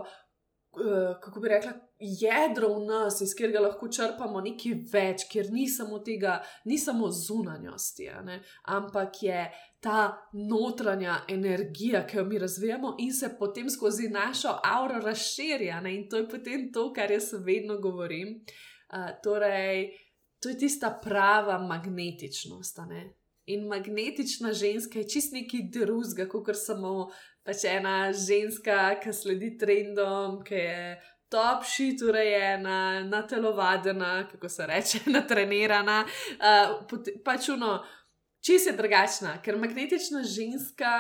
kako 1.22 1.40
bi 1.40 1.50
rekla, 1.50 1.72
jedro 2.00 2.74
v 2.74 2.86
nas, 2.86 3.22
iz 3.22 3.36
katerega 3.36 3.62
lahko 3.62 3.88
črpamo 3.88 4.42
nekaj 4.42 4.80
več, 4.94 5.28
ker 5.32 5.52
ni 5.54 5.68
samo 5.70 6.00
tega, 6.04 6.40
ni 6.66 6.78
samo 6.82 7.12
zunanjosti, 7.14 8.10
ampak 8.74 9.22
je 9.24 9.44
ta 9.84 10.30
notranja 10.34 11.20
energija, 11.30 12.06
ki 12.08 12.18
jo 12.18 12.26
mi 12.26 12.40
razvijamo 12.40 12.96
in 13.00 13.14
se 13.14 13.36
potem 13.40 13.70
skozi 13.70 14.08
našo 14.10 14.56
auro 14.64 15.02
razširja. 15.04 15.82
Ne? 15.82 15.96
In 15.96 16.08
to 16.10 16.18
je 16.18 16.30
potem 16.30 16.72
to, 16.74 16.88
kar 16.94 17.12
jaz 17.12 17.34
vedno 17.46 17.78
govorim. 17.84 18.40
Uh, 18.94 19.12
torej, 19.24 19.92
to 20.40 20.50
je 20.50 20.58
tista 20.58 21.00
prava 21.04 21.60
magnetičnost. 21.60 22.80
In 23.46 23.68
magnetična 23.68 24.54
ženska 24.54 25.00
je 25.00 25.10
čist 25.10 25.34
neki 25.34 25.66
drugega, 25.72 26.30
kot 26.32 26.56
samo 26.56 27.10
pač 27.44 27.66
ena 27.68 28.14
ženska, 28.16 28.96
ki 29.04 29.12
sledi 29.14 29.58
trendom, 29.60 30.40
ki 30.48 30.56
je 30.56 31.02
top 31.34 31.66
shit 31.66 32.02
urejena, 32.02 33.04
natelovadena, 33.10 34.28
kako 34.32 34.50
se 34.50 34.68
reče, 34.68 35.04
natrenirana. 35.18 36.06
Uh, 36.40 37.02
pač 37.26 37.50
uno, 37.50 37.82
čist 38.46 38.70
je 38.70 38.78
drugačna, 38.78 39.40
ker 39.44 39.60
magnetična 39.60 40.24
ženska. 40.24 40.94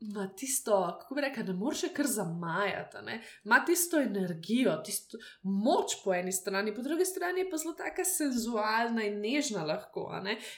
Ma 0.00 0.28
tisto, 0.36 0.96
kako 1.00 1.14
bi 1.14 1.20
rekel, 1.20 1.46
ne 1.46 1.52
moreš 1.52 1.80
kar 1.94 2.06
zamajati, 2.06 2.96
ima 3.44 3.64
tisto 3.66 3.98
energijo, 4.00 4.76
tisto 4.86 5.18
moč 5.42 5.96
po 6.04 6.14
eni 6.14 6.32
strani, 6.32 6.74
po 6.74 6.82
drugi 6.82 7.04
strani 7.04 7.50
pa 7.50 7.56
zelo 7.56 7.74
tako 7.74 8.04
senzualna 8.04 9.04
in 9.04 9.18
nežna 9.20 9.64
lahko. 9.66 10.06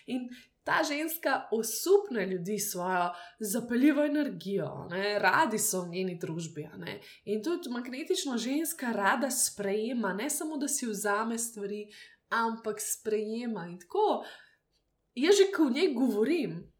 In 0.06 0.28
ta 0.64 0.82
ženska 0.88 1.48
osupne 1.52 2.26
ljudi 2.26 2.58
s 2.58 2.72
svojo 2.72 3.12
zapeljivo 3.38 4.04
energijo, 4.04 4.86
ne? 4.90 5.18
radi 5.18 5.58
so 5.58 5.82
v 5.82 5.88
njeni 5.88 6.18
družbi. 6.18 6.68
Ne? 6.76 7.00
In 7.24 7.42
tudi 7.42 7.70
magnetična 7.70 8.38
ženska 8.38 8.92
rada 8.92 9.30
sprejema, 9.30 10.12
ne 10.12 10.30
samo 10.30 10.56
da 10.56 10.68
si 10.68 10.86
vzame 10.86 11.38
stvari, 11.38 11.86
ampak 12.28 12.76
sprejema. 12.80 13.66
In 13.66 13.80
tako, 13.80 14.24
jaz 15.14 15.36
že 15.36 15.48
ko 15.56 15.64
v 15.64 15.72
njej 15.72 15.94
govorim, 15.94 16.72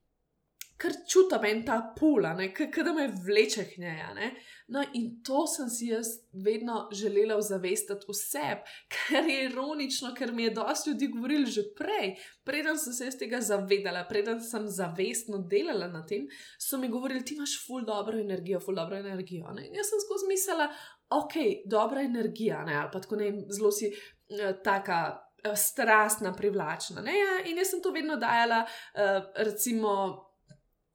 kar 0.81 0.95
čutim 1.09 1.45
en 1.45 1.61
ta 1.67 1.77
pula, 1.97 2.33
ki 2.57 2.85
me 2.97 3.07
vleče 3.13 3.67
k 3.69 3.83
njej. 3.83 4.31
No, 4.71 4.83
in 4.95 5.09
to 5.27 5.45
sem 5.51 5.69
si 5.69 5.91
jaz 5.91 6.13
vedno 6.33 6.89
želela 6.95 7.37
ozavestiti 7.37 8.07
vse, 8.09 8.61
kar 8.95 9.27
je 9.29 9.45
ironično, 9.45 10.13
ker 10.15 10.33
mi 10.33 10.45
je 10.47 10.55
dosti 10.55 10.91
ljudi 10.91 11.09
govorili 11.13 11.47
že 11.47 11.65
prej, 11.77 12.15
preden 12.45 12.79
sem 12.79 12.95
se 12.95 13.11
tega 13.19 13.41
zavedala, 13.41 14.07
preden 14.09 14.41
sem 14.41 14.69
zavestno 14.69 15.43
delala 15.51 15.89
na 15.89 16.05
tem, 16.07 16.29
so 16.59 16.79
mi 16.79 16.89
govorili, 16.89 17.25
ti 17.25 17.35
imaš 17.35 17.59
ful 17.67 17.85
dobro 17.85 18.19
energijo, 18.19 18.61
ful 18.61 18.75
dobro 18.75 18.97
energijo. 18.97 19.51
Ne? 19.53 19.67
Jaz 19.75 19.91
sem 19.91 20.05
skozi 20.07 20.29
mislila, 20.29 20.69
ok, 21.11 21.35
dobra 21.67 22.07
energija, 22.07 22.65
ne? 22.65 22.77
ali 22.77 22.91
pa 22.93 23.01
tako 23.01 23.17
ne, 23.17 23.33
zelo 23.51 23.73
si 23.73 23.91
uh, 23.91 24.55
taka. 24.65 25.27
Eh, 25.41 25.57
strastna, 25.57 26.35
privlačna. 26.37 27.01
Ne? 27.01 27.13
Ja, 27.17 27.37
in 27.49 27.57
jaz 27.57 27.71
sem 27.71 27.81
to 27.81 27.91
vedno 27.91 28.19
dajala, 28.21 28.59
uh, 28.61 29.31
recimo, 29.41 29.93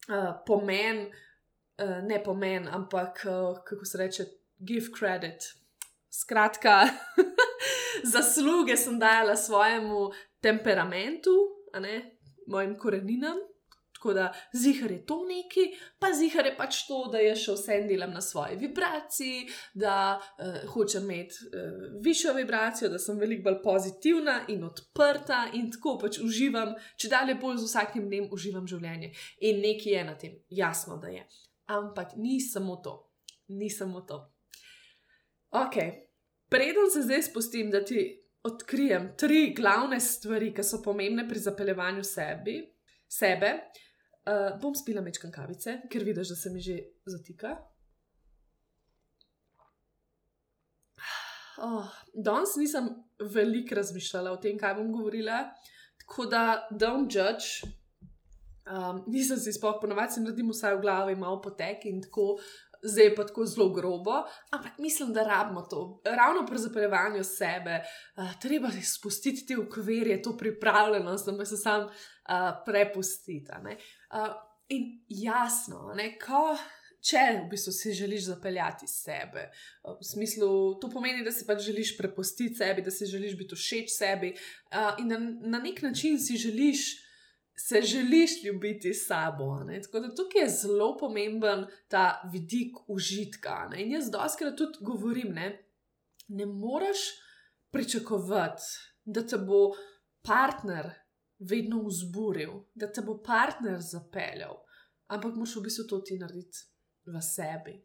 uh, 0.10 0.34
pomen, 0.46 1.06
uh, 1.82 2.04
ne 2.04 2.24
pomen, 2.24 2.68
ampak 2.68 3.26
uh, 3.26 3.58
kako 3.64 3.86
se 3.86 3.98
reče, 3.98 4.26
give 4.60 4.88
credit. 5.00 5.44
Skratka, 6.10 6.88
zasluge 8.14 8.78
sem 8.78 9.00
dajala 9.00 9.36
svojemu 9.36 10.12
temperamentu, 10.42 11.32
mojim 12.48 12.78
koreninam. 12.78 13.38
Tako 13.96 14.14
da 14.14 14.34
zihar 14.54 14.92
je 14.92 15.06
to 15.06 15.16
neki, 15.26 15.64
pa 16.00 16.12
zihar 16.14 16.46
je 16.46 16.52
pač 16.58 16.82
to, 16.88 16.98
da 17.12 17.22
jaz 17.24 17.40
še 17.46 17.54
vse 17.56 17.78
delam 17.88 18.12
na 18.12 18.22
svoji 18.22 18.58
vibraciji, 18.60 19.46
da 19.74 19.96
uh, 20.20 20.58
hočem 20.74 21.08
imeti 21.08 21.48
uh, 21.48 21.86
višjo 22.04 22.34
vibracijo, 22.36 22.90
da 22.92 23.00
sem 23.00 23.20
veliko 23.20 23.48
bolj 23.48 23.62
pozitivna 23.64 24.36
in 24.52 24.68
odprta 24.68 25.46
in 25.56 25.72
tako 25.72 25.96
pač 26.02 26.20
uživam, 26.20 26.76
če 27.00 27.10
dalje 27.14 27.38
bolj 27.40 27.64
z 27.64 27.70
vsakim 27.72 28.10
dnem 28.12 28.28
uživam 28.36 28.68
življenje. 28.68 29.14
In 29.48 29.64
nekaj 29.64 29.94
je 29.94 30.04
na 30.12 30.18
tem, 30.20 30.38
jasno, 30.50 31.00
da 31.00 31.14
je. 31.16 31.24
Ampak 31.72 32.18
ni 32.20 32.42
samo 32.44 32.76
to, 32.84 32.98
ni 33.56 33.72
samo 33.72 34.04
to. 34.06 34.20
Ok, 35.56 35.80
preden 36.52 36.92
se 36.92 37.08
zdaj 37.08 37.30
spustim, 37.32 37.72
da 37.72 37.80
ti 37.86 38.04
odkrijem 38.44 39.14
tri 39.18 39.54
glavne 39.58 40.00
stvari, 40.00 40.52
ki 40.54 40.64
so 40.64 40.82
pomembne 40.84 41.26
pri 41.30 41.40
zapeljevanju 41.40 42.04
sebi, 42.04 42.60
sebe. 43.10 43.56
Uh, 44.26 44.56
bom 44.58 44.74
spila 44.74 45.04
mečkam 45.06 45.30
kavice, 45.30 45.76
ker 45.92 46.02
vidiš, 46.02 46.32
da 46.34 46.36
se 46.36 46.50
mi 46.50 46.60
že 46.60 46.80
zatika. 47.06 47.56
Oh, 51.58 51.88
danes 52.12 52.58
nisem 52.60 52.90
veliko 53.32 53.78
razmišljala 53.78 54.34
o 54.34 54.38
tem, 54.44 54.58
kaj 54.60 54.74
bom 54.76 54.90
govorila, 54.92 55.38
tako 56.02 56.26
da 56.28 56.68
don't 56.72 57.08
judge. 57.08 57.64
Um, 58.66 59.04
nisem 59.08 59.40
si 59.40 59.54
sploh 59.54 59.78
ponovadi, 59.80 60.20
naredim 60.20 60.50
vsaj 60.52 60.76
v 60.76 60.82
glavi, 60.82 61.16
malo 61.16 61.38
potek 61.42 61.86
in 61.86 62.02
tako, 62.02 62.34
zdaj 62.84 63.16
pa 63.16 63.26
tako 63.28 63.46
zelo 63.46 63.70
grobo, 63.70 64.24
ampak 64.52 64.78
mislim, 64.78 65.14
da 65.14 65.24
rabimo 65.24 65.62
to. 65.62 66.02
Ravno 66.06 66.46
pri 66.46 66.58
zapeljevanju 66.58 67.24
sebe, 67.24 67.80
uh, 68.16 68.40
treba 68.42 68.72
si 68.72 68.82
spustiti 68.82 69.46
te 69.46 69.58
ukvirje, 69.58 70.22
to 70.22 70.38
pripravljenost, 70.38 71.30
da 71.30 71.46
se 71.46 71.58
sam 71.58 71.86
uh, 71.86 71.92
prepustiti. 72.66 73.52
Uh, 73.52 74.34
in 74.68 75.06
jasno, 75.10 75.94
ne, 75.96 76.18
ko, 76.20 76.58
če 77.06 77.24
v 77.38 77.48
bistvu 77.52 77.74
si 77.76 77.94
želiš 77.94 78.30
zapeljati 78.32 78.88
sebe, 78.90 79.50
v 79.86 80.06
smislu, 80.06 80.50
to 80.82 80.90
pomeni, 80.90 81.24
da 81.26 81.32
si 81.32 81.46
pač 81.46 81.62
želiš 81.68 81.96
prepustiti 81.98 82.58
sebi, 82.58 82.82
da 82.86 82.92
si 82.92 83.06
želiš 83.06 83.38
biti 83.38 83.56
všeč 83.56 83.94
sebi 83.94 84.34
uh, 84.34 84.96
in 85.02 85.12
da 85.14 85.20
na 85.22 85.62
nek 85.62 85.82
način 85.86 86.20
si 86.20 86.38
želiš. 86.38 87.05
Se 87.58 87.82
želiš 87.82 88.44
ljubiti 88.44 88.94
sabo. 88.94 89.64
Ne? 89.64 89.82
Tako 89.82 90.00
da 90.00 90.16
tukaj 90.16 90.42
je 90.42 90.50
zelo 90.50 90.98
pomemben 90.98 91.66
ta 91.88 92.22
vidik 92.32 92.76
užitka. 92.88 93.68
Ne? 93.72 93.84
In 93.84 93.92
jaz 93.92 94.12
doskrat 94.12 94.58
tudi 94.58 94.78
govorim, 94.82 95.34
ne, 95.34 95.48
ne 96.28 96.46
moreš 96.46 96.98
pričakovati, 97.72 98.64
da 99.06 99.28
te 99.28 99.38
bo 99.38 99.72
partner 100.22 100.90
vedno 101.40 101.84
vzburil, 101.84 102.52
da 102.74 102.92
te 102.92 103.02
bo 103.02 103.18
partner 103.24 103.82
zapeljal, 103.82 104.56
ampak 105.12 105.36
moš 105.36 105.58
v 105.58 105.66
bistvu 105.68 105.88
to 105.90 106.00
ti 106.08 106.18
narediti 106.20 106.64
v 107.06 107.22
sebi. 107.22 107.76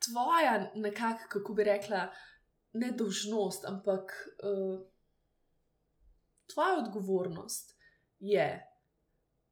Tvoja, 0.00 0.70
nekako, 0.74 1.26
kako 1.28 1.54
bi 1.54 1.64
rekla, 1.64 2.06
ne 2.72 2.92
dožnost, 2.96 3.66
ampak 3.68 4.14
uh, 4.46 4.78
tvoja 6.52 6.78
odgovornost 6.78 7.76
je, 8.18 8.66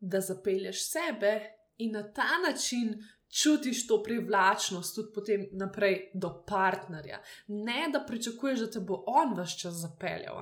da 0.01 0.21
zapelješ 0.21 0.91
sebe 0.91 1.41
in 1.77 1.93
na 1.93 2.13
ta 2.13 2.39
način. 2.49 2.99
Čutiš 3.43 3.87
to 3.87 3.99
privlačnost 4.03 4.95
tudi 4.95 5.09
potem 5.15 5.43
naprej 5.53 6.11
do 6.15 6.31
partnerja. 6.47 7.19
Ne 7.49 7.91
da 7.93 8.01
pričakuješ, 8.07 8.61
da 8.61 8.71
te 8.71 8.81
bo 8.81 9.03
on 9.07 9.35
vse 9.37 9.59
čas 9.59 9.75
zapeljal, 9.75 10.39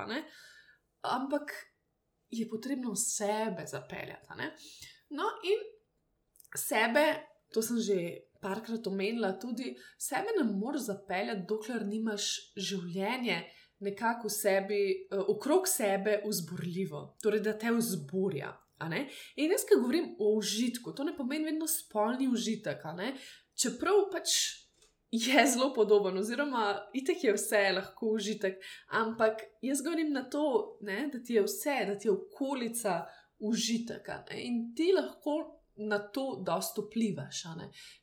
ampak 1.03 1.51
je 2.31 2.49
potrebno 2.49 2.95
sebe 2.95 3.67
zapeljati. 3.67 4.39
No, 5.09 5.25
in 5.43 5.65
sebe, 6.57 7.05
to 7.55 7.63
sem 7.63 7.81
že 7.81 7.99
parkrat 8.41 8.87
omenila, 8.87 9.39
tudi 9.39 9.75
sebe 9.99 10.37
ne 10.39 10.45
moreš 10.45 10.87
zapeljati, 10.91 11.47
dokler 11.49 11.87
nimaš 11.87 12.53
življenje 12.57 13.43
nekako 13.81 14.29
v 14.29 14.33
sebi, 14.33 14.83
uh, 15.11 15.25
okrog 15.29 15.69
sebe, 15.69 16.21
vzburljivo, 16.25 17.17
torej 17.23 17.41
da 17.41 17.59
te 17.59 17.73
vzburja. 17.73 18.53
In 19.37 19.53
jaz, 19.53 19.65
ki 19.65 19.79
govorim 19.81 20.11
o 20.21 20.35
užitku, 20.37 20.93
to 20.93 21.05
ne 21.05 21.17
pomeni 21.17 21.49
vedno 21.49 21.67
spolni 21.67 22.29
užitek. 22.29 22.83
Čeprav 23.57 24.03
pač 24.13 24.35
je 25.11 25.47
zelo 25.47 25.71
podoben, 25.75 26.19
oziroma 26.19 26.75
itek 26.93 27.25
je 27.25 27.33
vse 27.33 27.63
lahko 27.73 28.11
užitek, 28.19 28.59
ampak 28.89 29.47
jaz 29.63 29.81
govorim 29.83 30.13
na 30.13 30.27
to, 30.29 30.77
ne, 30.85 31.07
da 31.13 31.23
ti 31.23 31.39
je 31.39 31.47
vse, 31.47 31.77
da 31.89 31.99
ti 31.99 32.09
je 32.09 32.13
okolica 32.13 33.07
užitek. 33.39 34.09
In 34.37 34.75
ti 34.77 34.93
lahko 34.93 35.56
na 35.77 35.99
to 35.99 36.43
dosta 36.47 36.83
vplivaš. 36.83 37.43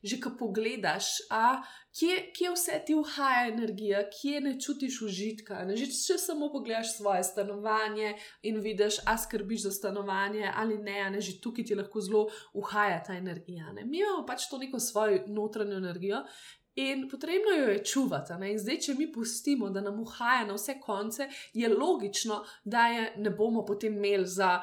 Že 0.02 0.20
ko 0.20 0.30
pogledaš, 0.38 1.06
a, 1.30 1.62
kje, 1.98 2.30
kje 2.36 2.52
vse 2.54 2.80
ti 2.86 2.94
uhaja 2.94 3.48
energija, 3.48 4.04
kje 4.10 4.40
ne 4.40 4.54
čutiš 4.60 5.02
užitka. 5.02 5.64
Ne? 5.64 5.76
Že 5.76 5.90
če 5.90 6.18
samo 6.18 6.50
pogledaš 6.52 6.96
svoje 6.96 7.24
stanovanje 7.24 8.14
in 8.42 8.60
vidiš, 8.62 9.02
a 9.06 9.18
skrbiš 9.18 9.68
za 9.68 9.72
stanovanje 9.72 10.50
ali 10.54 10.78
ne, 10.78 11.10
ne? 11.10 11.20
že 11.20 11.40
tukaj 11.40 11.64
ti 11.64 11.74
lahko 11.74 12.00
zelo 12.00 12.26
uhaja 12.54 13.02
ta 13.06 13.14
energija. 13.14 13.72
Ne? 13.72 13.84
Mi 13.84 14.02
imamo 14.02 14.26
pač 14.26 14.48
to 14.50 14.58
neko 14.58 14.78
svojo 14.78 15.24
notranjo 15.26 15.76
energijo. 15.76 16.24
In 16.74 17.08
potrebno 17.08 17.50
jo 17.54 17.68
je 17.70 17.84
čuvati. 17.84 18.32
In 18.50 18.58
zdaj, 18.58 18.78
če 18.82 18.94
mi 18.98 19.06
pustimo, 19.12 19.68
da 19.70 19.80
nam 19.80 20.00
uhaja 20.02 20.42
na 20.46 20.56
vse 20.56 20.74
konce, 20.82 21.28
je 21.54 21.68
logično, 21.70 22.40
da 22.64 22.88
je 22.90 23.12
ne 23.16 23.30
bomo 23.30 23.62
potem 23.64 23.94
imeli 23.94 24.26
za 24.26 24.58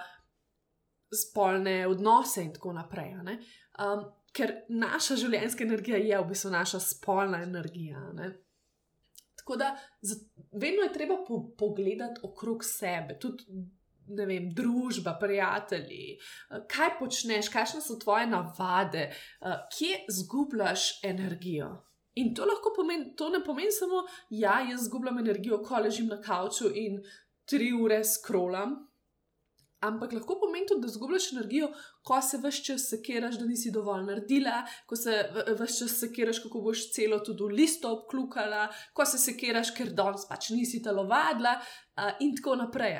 spolne 1.11 1.87
odnose 1.87 2.43
in 2.43 2.53
tako 2.53 2.73
naprej. 2.73 3.13
Um, 3.15 4.05
ker 4.35 4.53
naša 4.69 5.17
življenjska 5.19 5.65
energija 5.67 5.99
je 5.99 6.21
v 6.21 6.29
bistvu 6.31 6.53
naša 6.53 6.79
spolna 6.83 7.41
energija. 7.43 7.99
Ne? 8.15 8.31
Tako 9.41 9.57
da 9.59 9.73
vedno 10.51 10.87
je 10.87 10.93
treba 10.93 11.19
po, 11.27 11.43
pogledati 11.57 12.23
okrog 12.23 12.63
sebe, 12.65 13.17
tudi 13.19 13.45
vem, 14.11 14.49
družba, 14.55 15.15
prijatelji, 15.19 16.17
uh, 16.17 16.65
kaj 16.71 16.97
počneš, 16.99 17.51
kakšne 17.51 17.83
so 17.83 17.99
tvoje 17.99 18.27
navade, 18.31 19.09
uh, 19.41 19.63
kje 19.71 20.03
zgubljaš 20.21 21.03
energijo. 21.07 21.73
In 22.19 22.33
to 22.35 22.45
lahko 22.45 22.73
pomeni, 22.75 23.13
to 23.15 23.29
ne 23.31 23.39
pomeni 23.43 23.71
samo, 23.71 24.03
da 24.29 24.35
ja, 24.35 24.55
jaz 24.69 24.87
zgubljam 24.89 25.19
energijo, 25.21 25.61
ko 25.63 25.79
ležim 25.79 26.09
na 26.11 26.19
kavču 26.21 26.67
in 26.75 26.99
tri 27.47 27.71
ure 27.73 28.01
skrolam, 28.03 28.75
Ampak 29.81 30.11
lahko 30.13 30.35
pomeni 30.37 30.67
tudi, 30.69 30.83
da 30.85 30.91
zgubljaš 30.93 31.31
energijo, 31.33 31.71
ko 32.05 32.19
se 32.21 32.37
vse 32.37 32.63
čas 32.67 32.83
sekiraš, 32.91 33.39
da 33.41 33.47
nisi 33.49 33.71
dovolj 33.73 34.03
naredila, 34.05 34.59
ko 34.85 34.95
se 34.95 35.15
vse 35.47 35.77
čas 35.79 35.95
sekiraš, 36.03 36.43
kako 36.43 36.61
boš 36.67 36.83
celo 36.93 37.17
tudi 37.25 37.49
listo 37.57 37.89
obklukala, 37.95 38.67
ko 38.93 39.05
se 39.09 39.17
sekiraš, 39.17 39.73
ker 39.77 39.89
danes 39.97 40.27
pač 40.29 40.51
nisi 40.53 40.83
telovadila 40.85 41.55
uh, 41.57 42.11
in 42.21 42.35
tako 42.37 42.59
naprej. 42.61 42.99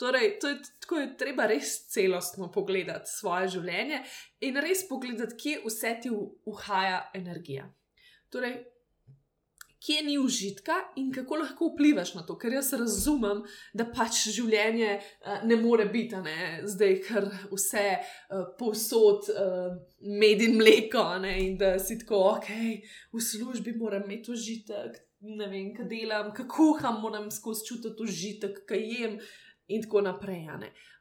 Torej, 0.00 0.38
to 0.40 0.54
je, 0.54 0.58
tako 0.80 1.02
je 1.02 1.12
treba 1.20 1.50
res 1.52 1.74
celostno 1.92 2.48
pogledati 2.52 3.12
svoje 3.12 3.52
življenje 3.58 4.00
in 4.48 4.56
res 4.64 4.86
pogledati, 4.88 5.36
kje 5.36 5.60
vse 5.66 5.96
ti 6.00 6.16
uhaja 6.48 7.10
energija. 7.20 7.68
Torej, 8.32 8.56
kje 9.82 10.02
ni 10.06 10.18
užitka 10.18 10.76
in 10.96 11.10
kako 11.12 11.40
lahko 11.40 11.70
vplivaš 11.72 12.14
na 12.14 12.22
to, 12.26 12.36
ker 12.38 12.54
jaz 12.54 12.72
razumem, 12.78 13.42
da 13.74 13.88
pač 13.90 14.28
življenje 14.34 14.92
uh, 14.98 15.42
ne 15.48 15.58
more 15.58 15.88
biti, 15.90 16.18
ne? 16.22 16.62
zdaj, 16.70 16.98
ker 17.06 17.28
vse 17.50 17.86
uh, 17.98 18.44
povsod 18.58 19.30
uh, 19.34 19.72
med 20.06 20.44
in 20.44 20.58
mleko, 20.60 21.06
ne? 21.24 21.34
in 21.46 21.58
da 21.58 21.74
si 21.82 21.98
tako, 22.02 22.22
ok, 22.36 22.52
v 23.12 23.24
službi 23.30 23.74
moram 23.80 24.06
imeti 24.06 24.34
užitek, 24.36 25.02
ne 25.32 25.50
vem, 25.50 25.72
kaj 25.74 25.90
delam, 25.90 26.32
kako 26.34 26.56
kuham, 26.56 27.00
moram 27.02 27.30
skozi 27.30 27.66
čutiti 27.68 28.06
užitek, 28.06 28.64
kaj 28.68 28.88
jem 28.94 29.18
in 29.72 29.82
tako 29.82 30.02
naprej. 30.06 30.48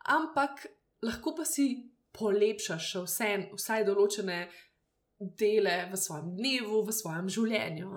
Ampak 0.09 0.67
lahko 1.05 1.35
pa 1.38 1.45
si 1.45 1.91
polepšaš 2.17 2.91
vse, 3.05 3.31
vsaj 3.55 3.85
določene 3.88 4.43
dele 5.21 5.89
v 5.91 5.97
svojem 5.97 6.31
dnevu, 6.37 6.83
v 6.85 6.95
svojem 6.95 7.29
življenju. 7.29 7.89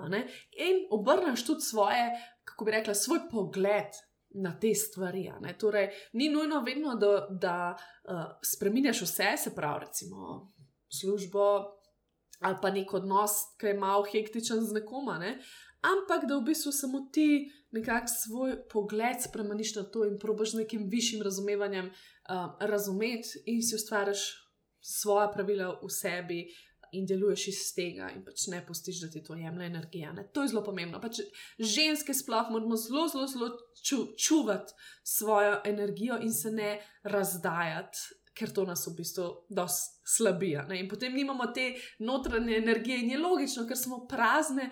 In 0.61 0.83
obrneš 0.93 1.45
tudi 1.47 1.65
svoje, 1.65 2.11
kako 2.45 2.65
bi 2.65 2.75
rekla, 2.77 2.93
svoj 2.93 3.25
pogled 3.31 3.97
na 4.35 4.53
te 4.59 4.73
stvari. 4.75 5.29
Torej, 5.59 5.89
ni 6.13 6.29
nujno 6.29 6.61
vedno, 6.61 6.95
da, 6.99 7.27
da 7.29 7.57
uh, 7.73 8.25
spremeniš 8.43 9.01
vse, 9.07 9.31
se 9.37 9.55
pravi, 9.55 9.85
recimo 9.87 10.51
službo 10.99 11.75
ali 12.39 12.57
pa 12.61 12.69
nek 12.69 12.93
odnos, 12.93 13.31
ki 13.59 13.71
je 13.71 13.77
malo 13.79 14.03
hektičen 14.11 14.59
z 14.61 14.75
nekom, 14.75 15.07
ne? 15.19 15.37
ampak 15.85 16.25
da 16.27 16.37
v 16.37 16.49
bistvu 16.49 16.71
samo 16.75 17.05
ti 17.13 17.47
nekako 17.71 18.11
svoj 18.11 18.55
pogled 18.69 19.21
spremeniš 19.23 19.75
na 19.75 19.83
to 19.83 20.05
in 20.05 20.17
probiš 20.19 20.51
z 20.51 20.63
nekim 20.63 20.87
višjim 20.91 21.23
razumevanjem 21.23 21.87
uh, 21.87 22.57
razumeti 22.59 23.39
in 23.45 23.61
si 23.63 23.75
ustvariš 23.75 24.25
svoje 24.81 25.31
pravila 25.33 25.79
v 25.81 25.89
sebi, 25.89 26.39
uh, 26.43 26.74
in 26.97 27.07
deluješ 27.09 27.47
iz 27.51 27.61
tega, 27.75 28.09
in 28.15 28.23
pač 28.25 28.47
ne 28.51 28.61
pustiš, 28.65 29.01
da 29.05 29.09
ti 29.11 29.23
to 29.23 29.37
jemlje 29.39 29.69
energija. 29.71 30.13
Ne? 30.13 30.27
To 30.33 30.43
je 30.43 30.53
zelo 30.53 30.63
pomembno. 30.63 31.01
Pač 31.03 31.21
ženske 31.59 32.13
sploh 32.13 32.51
moramo 32.53 32.77
zelo, 32.79 33.07
zelo, 33.11 33.27
zelo 33.27 33.49
ču, 33.83 34.03
čuvati 34.17 34.73
svojo 35.03 35.61
energijo 35.65 36.19
in 36.21 36.33
se 36.33 36.51
ne 36.51 36.77
razdajati 37.03 38.24
ker 38.35 38.51
to 38.53 38.65
nas 38.67 38.87
v 38.87 38.95
bistvu 38.97 39.27
dosti 39.49 39.95
slabi. 40.05 40.53
In 40.79 40.87
potem 40.89 41.13
nimamo 41.13 41.47
te 41.47 41.73
notranje 41.99 42.57
energije, 42.57 42.99
in 42.99 43.11
je 43.11 43.19
logično, 43.19 43.65
ker 43.67 43.77
smo 43.77 44.05
prazne, 44.07 44.69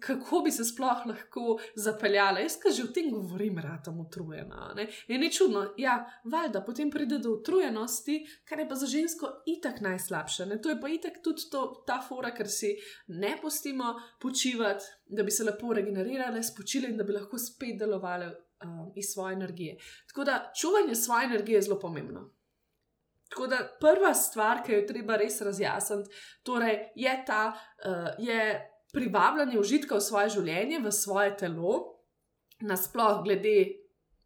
kako 0.00 0.40
bi 0.44 0.50
se 0.50 0.64
sploh 0.64 1.04
lahko 1.06 1.58
zapeljale. 1.76 2.42
Jaz, 2.46 2.56
ki 2.62 2.72
že 2.72 2.86
o 2.86 2.92
tem 2.94 3.10
govorim, 3.12 3.58
radom 3.58 4.00
utrujena. 4.00 4.72
Ne? 4.76 4.88
In 5.08 5.20
ni 5.20 5.30
čudno, 5.32 5.66
ja, 5.76 5.98
valjda 6.24 6.64
potem 6.64 6.90
pride 6.90 7.18
do 7.18 7.34
utrujenosti, 7.36 8.22
kar 8.48 8.62
je 8.62 8.68
pa 8.68 8.78
za 8.80 8.86
žensko 8.86 9.30
itak 9.46 9.80
najslabše. 9.84 10.46
Ne? 10.46 10.60
To 10.62 10.72
je 10.72 10.80
pa 10.80 10.88
itak 10.88 11.20
tudi 11.24 11.50
to, 11.50 11.66
ta 11.86 12.00
fora, 12.08 12.32
ker 12.34 12.48
si 12.48 12.72
ne 13.08 13.36
pustimo 13.42 13.94
počivati, 14.20 14.84
da 15.06 15.22
bi 15.22 15.30
se 15.30 15.44
lepo 15.44 15.74
regenerirale, 15.74 16.42
spočile 16.42 16.88
in 16.88 16.96
da 16.96 17.04
bi 17.04 17.12
lahko 17.12 17.38
spet 17.38 17.78
delovale. 17.78 18.32
Um, 18.64 18.92
iz 18.96 19.10
svoje 19.12 19.34
energije. 19.34 19.76
Tako 20.08 20.24
da 20.24 20.52
čuvanje 20.60 20.94
svoje 20.94 21.24
energije 21.24 21.56
je 21.56 21.62
zelo 21.62 21.78
pomembno. 21.80 22.30
Tako 23.30 23.46
da 23.50 23.62
prva 23.80 24.12
stvar, 24.14 24.62
ki 24.62 24.72
jo 24.72 24.86
treba 24.88 25.16
res 25.16 25.40
razjasniti, 25.42 26.10
torej 26.46 26.76
je 26.96 27.14
ta, 27.26 27.46
uh, 27.52 28.10
je 28.18 28.70
privabljanje 28.94 29.58
užitka 29.58 29.96
v 29.98 30.04
svoje 30.04 30.34
življenje, 30.36 30.82
v 30.84 30.92
svoje 30.92 31.32
telo, 31.40 31.78
nasploh 32.62 33.24
glede 33.24 33.84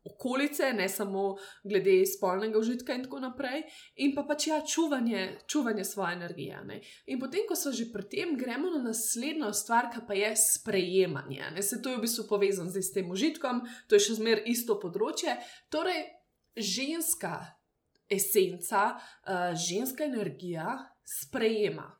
okolice, 0.08 0.72
ne 0.72 0.88
samo 0.88 1.36
glede 1.64 2.06
spolnega 2.06 2.58
užitka 2.58 2.94
in 2.94 3.04
tako 3.04 3.20
naprej, 3.20 3.62
in 3.96 4.14
pa 4.16 4.24
pač 4.28 4.46
ja, 4.46 4.60
čuvanje, 4.66 5.38
čuvanje 5.46 5.84
svoje 5.84 6.16
energije. 6.16 6.60
Ne. 6.64 6.80
In 7.06 7.20
potem, 7.20 7.44
ko 7.48 7.56
so 7.56 7.72
že 7.72 7.90
pri 7.92 8.06
tem, 8.08 8.36
gremo 8.38 8.70
na 8.72 8.82
naslednjo 8.88 9.52
stvar, 9.52 9.90
ki 9.92 10.04
pa 10.08 10.16
je 10.16 10.32
sprejemanje. 10.36 11.52
Ne. 11.54 11.62
Se 11.62 11.82
to 11.82 11.92
je 11.92 12.00
v 12.00 12.04
bistvu 12.06 12.28
povezano 12.28 12.70
z 12.70 12.92
tem 12.94 13.10
užitkom, 13.10 13.64
to 13.88 13.98
je 13.98 14.06
še 14.08 14.18
zmeraj 14.20 14.48
isto 14.48 14.78
področje. 14.80 15.36
Torej, 15.72 16.06
ženska 16.56 17.57
esenca, 18.10 18.96
uh, 18.96 19.54
ženska 19.56 20.04
energija 20.04 20.78
sprejema. 21.04 21.94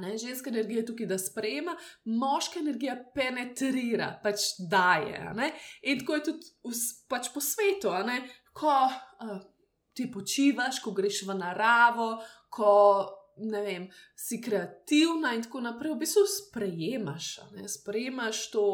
Ne, 0.00 0.18
ženska 0.18 0.50
energija 0.50 0.80
je 0.80 0.86
tukaj, 0.86 1.06
da 1.06 1.18
sprejema, 1.18 1.76
moška 2.04 2.58
energija 2.58 2.96
penetrira, 3.14 4.16
pač 4.22 4.50
daje. 4.70 5.20
In 5.82 6.00
tako 6.00 6.18
je 6.18 6.24
tudi 6.30 6.50
v, 6.64 6.72
pač 7.08 7.30
po 7.34 7.40
svetu, 7.40 7.94
ko 8.52 8.74
uh, 8.90 9.38
ti 9.94 10.10
počivaš, 10.12 10.82
ko 10.84 10.92
greš 10.92 11.22
v 11.28 11.38
naravo, 11.38 12.16
ko 12.50 12.72
vem, 13.36 13.88
si 14.16 14.40
kreativna 14.40 15.34
in 15.36 15.42
tako 15.44 15.60
naprej, 15.60 15.94
v 15.94 16.00
bistvu 16.02 16.24
sprejemaš, 16.26 17.38
sprejemaš 17.68 18.50
to 18.50 18.66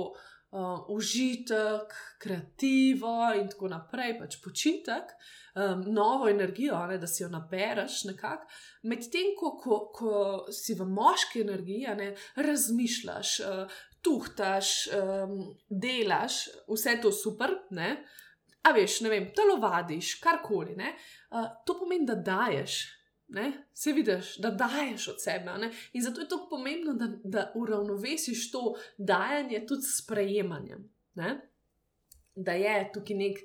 uh, 0.52 0.88
užitek, 0.88 1.94
kreativo 2.18 3.16
in 3.36 3.48
tako 3.52 3.70
naprej, 3.72 4.16
pač 4.20 4.38
počitek, 4.44 5.12
um, 5.54 5.84
novo 5.92 6.28
energijo, 6.28 6.78
ne, 6.86 6.98
da 6.98 7.08
si 7.08 7.22
jo 7.22 7.30
nabereš 7.32 8.04
nekako. 8.10 8.48
Medtem 8.88 9.32
ko, 9.38 9.54
ko, 9.60 9.78
ko 9.94 10.16
si 10.52 10.76
v 10.78 10.86
moški 10.88 11.42
energiji, 11.44 11.96
ne, 11.98 12.12
razmišljaš, 12.36 13.36
uh, 13.46 13.78
tuhtaš, 14.02 14.74
um, 14.98 15.38
delaš, 15.70 16.44
vse 16.68 16.98
to 17.02 17.12
super. 17.12 17.56
Ne, 17.70 17.96
A 18.62 18.70
veš, 18.70 19.00
ne 19.02 19.10
vem, 19.10 19.24
telovadiš, 19.34 20.20
karkoli. 20.22 20.76
Uh, 20.78 21.48
to 21.66 21.74
pomeni, 21.80 22.06
da 22.06 22.14
daješ, 22.14 22.76
Ne? 23.32 23.52
Se 23.72 23.92
vidiš, 23.92 24.36
da 24.38 24.50
daješ 24.50 25.08
od 25.08 25.22
sebe. 25.22 25.58
Ne? 25.58 25.70
In 25.92 26.02
zato 26.02 26.20
je 26.20 26.28
tako 26.28 26.46
pomembno, 26.50 26.92
da, 26.94 27.08
da 27.24 27.52
uravnovesiš 27.54 28.50
to 28.50 28.74
dajanje 28.98 29.64
tudi 29.66 29.82
s 29.82 30.06
prejemanjem. 30.06 30.90
Ne? 31.14 31.40
Da 32.34 32.52
je 32.52 32.90
tukaj 32.94 33.16
nek 33.16 33.38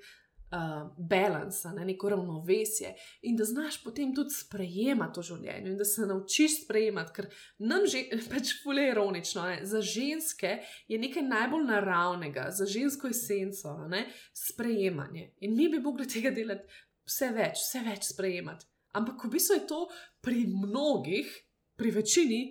uh, 0.52 0.92
balans, 0.98 1.64
ne? 1.64 1.86
neko 1.86 2.10
ravnovesje 2.10 2.94
in 3.22 3.36
da 3.36 3.44
znaš 3.44 3.84
potem 3.84 4.16
tudi 4.16 4.36
sprejemati 4.36 5.16
to 5.16 5.22
življenje 5.22 5.72
in 5.72 5.78
da 5.78 5.86
se 5.86 6.06
naučiš 6.06 6.64
sprejemati, 6.66 7.14
ker 7.16 7.32
nam 7.60 7.88
že 7.88 8.04
pač 8.32 8.58
fulje 8.64 8.90
ironično. 8.92 9.48
Ne? 9.48 9.60
Za 9.64 9.82
ženske 9.82 10.58
je 10.88 11.00
nekaj 11.00 11.24
najbolj 11.24 11.68
naravnega, 11.72 12.50
za 12.52 12.66
žensko 12.66 13.08
esenco, 13.08 13.78
ne? 13.88 14.04
sprejemanje. 14.34 15.32
In 15.40 15.56
mi 15.56 15.70
bi 15.70 15.80
mogli 15.80 16.08
tega 16.08 16.36
delati 16.36 16.84
vse 17.08 17.32
več, 17.32 17.62
vse 17.64 17.88
več 17.88 18.12
sprejemati. 18.12 18.68
Ampak 18.98 19.26
v 19.26 19.34
bistvu 19.38 19.60
je 19.60 19.68
to 19.70 19.82
pri 20.22 20.48
mnogih, 20.50 21.30
pri 21.78 21.92
večini, 21.94 22.42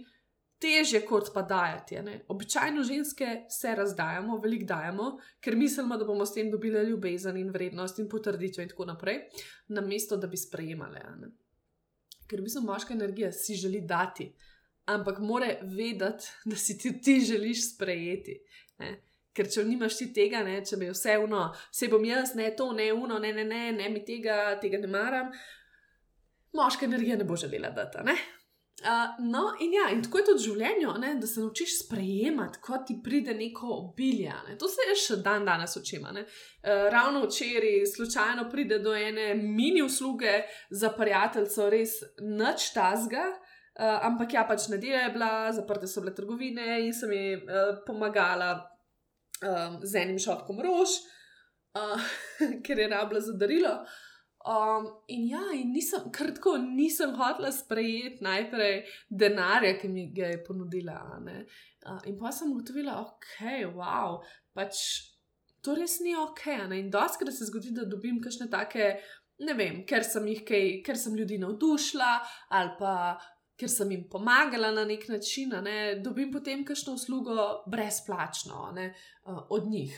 teže 0.58 1.02
kot 1.04 1.30
pa 1.34 1.42
dajati. 1.42 2.00
Ne? 2.02 2.20
Običajno 2.28 2.84
ženske 2.84 3.44
se 3.50 3.74
razdajamo, 3.74 4.38
veliko 4.40 4.70
dajemo, 4.72 5.10
ker 5.40 5.56
mislimo, 5.56 5.96
da 5.96 6.04
bomo 6.04 6.26
s 6.26 6.34
tem 6.34 6.50
dobili 6.50 6.84
ljubezen 6.88 7.36
in 7.36 7.50
vrednost 7.52 7.98
in 7.98 8.08
potrditev 8.08 8.64
in 8.64 8.72
tako 8.72 8.86
naprej, 8.92 9.20
namesto 9.68 10.16
da 10.16 10.26
bi 10.26 10.36
sprejemali. 10.36 11.00
ker 12.26 12.40
v 12.40 12.48
bistvu 12.48 12.64
moška 12.66 12.94
energija 12.94 13.32
si 13.32 13.54
želi 13.54 13.80
dati, 13.86 14.32
ampak 14.86 15.18
mora 15.18 15.46
vedeti, 15.62 16.26
da 16.44 16.56
si 16.56 16.78
ti, 16.78 17.00
ti 17.00 17.20
želiš 17.20 17.74
sprejeti. 17.74 18.40
Ne? 18.78 18.96
Ker 19.32 19.50
če 19.52 19.64
nimaš 19.64 19.98
ti 19.98 20.12
tega, 20.16 20.40
ne, 20.42 20.62
če 20.64 20.78
bi 20.80 20.88
vse 20.88 21.18
uno, 21.20 21.50
vse 21.70 21.90
bom 21.92 22.04
jaz, 22.04 22.34
ne 22.34 22.48
to, 22.56 22.70
ne 22.72 22.88
uno, 22.92 23.18
ne, 23.18 23.32
ne, 23.36 23.44
ne, 23.44 23.72
ne 23.72 23.88
mi 23.92 24.00
tega, 24.04 24.56
tega 24.60 24.80
ne 24.80 24.88
maram, 24.88 25.28
moška 26.52 26.86
energija 26.86 27.16
ne 27.16 27.24
bo 27.24 27.36
želela 27.36 27.70
dati. 27.70 27.98
Uh, 28.84 29.24
no, 29.24 29.54
in 29.60 29.72
ja, 29.72 29.88
in 29.90 30.02
tako 30.04 30.18
je 30.18 30.24
tudi 30.28 30.42
v 30.42 30.44
življenju, 30.50 30.90
ne, 31.00 31.14
da 31.16 31.26
se 31.26 31.40
naučiš 31.40 31.78
sprejemati, 31.78 32.60
ko 32.60 32.76
ti 32.84 32.98
pride 33.04 33.32
neko 33.34 33.70
obilje. 33.72 34.34
Ne. 34.48 34.56
To 34.60 34.68
se 34.68 34.84
je 34.84 34.96
še 35.00 35.16
dan 35.24 35.46
danes 35.48 35.78
učima. 35.80 36.12
Uh, 36.12 36.84
ravno 36.92 37.22
včeraj, 37.24 37.86
slučajno 37.94 38.50
pride 38.52 38.78
do 38.84 38.92
ene 38.92 39.30
mini 39.40 39.80
usluge 39.82 40.42
za 40.68 40.92
prijateljico, 40.92 41.70
res 41.72 41.96
noč 42.20 42.68
tazga. 42.76 43.24
Uh, 43.80 43.96
ampak 44.10 44.36
ja, 44.36 44.44
pač 44.48 44.68
nedelja 44.68 45.06
je 45.06 45.14
bila, 45.16 45.32
zaprte 45.56 45.88
so 45.88 46.04
bile 46.04 46.12
trgovine 46.16 46.82
in 46.84 46.92
sem 46.96 47.16
ji 47.16 47.34
uh, 47.40 47.78
pomagala 47.88 48.58
um, 49.40 49.80
z 49.80 50.02
enim 50.04 50.20
šopkom 50.20 50.60
rož, 50.64 50.98
uh, 51.80 52.12
ker 52.64 52.84
je 52.84 52.92
rabila 52.92 53.24
za 53.24 53.40
darilo. 53.40 53.78
Um, 54.46 54.86
in 55.06 55.24
ja, 55.26 55.42
in 55.58 55.72
nisem, 55.74 56.04
kar 56.14 56.28
tako 56.30 56.52
nisem 56.62 57.16
hotela 57.18 57.50
sprejeti 57.50 58.22
najprej 58.22 58.76
denarja, 59.10 59.72
ki 59.80 59.90
mi 59.90 60.04
ga 60.14 60.28
je 60.30 60.38
ponudila. 60.46 61.00
Uh, 61.18 61.98
in 62.06 62.14
pa 62.20 62.30
sem 62.30 62.52
ugotovila, 62.54 63.00
ok, 63.02 63.40
wow, 63.74 64.20
pač 64.54 64.78
to 65.66 65.74
res 65.74 65.98
ni 66.04 66.14
ok. 66.14 66.44
Ne? 66.70 66.78
In 66.78 66.92
doskrat 66.94 67.34
se 67.34 67.50
zgodi, 67.50 67.74
da 67.74 67.88
dobim 67.90 68.20
kakšne 68.22 68.46
take, 68.52 68.92
ne 69.42 69.58
vem, 69.58 69.82
ker 69.88 70.06
sem 70.06 70.28
jih 70.30 70.44
kaj, 70.46 70.66
ker 70.86 71.00
sem 71.00 71.18
ljudi 71.18 71.42
navdušila 71.42 72.12
ali 72.54 72.78
pa. 72.78 72.92
Ker 73.56 73.70
sem 73.72 73.88
jim 73.88 74.02
pomagala 74.12 74.68
na 74.76 74.82
nek 74.84 75.06
način, 75.08 75.54
ne, 75.64 75.94
dobim 76.04 76.28
potem 76.28 76.60
kakšno 76.68 76.92
uslugo 76.98 77.46
brezplačno 77.72 78.66
ne, 78.76 78.90
uh, 79.24 79.38
od 79.56 79.70
njih. 79.72 79.94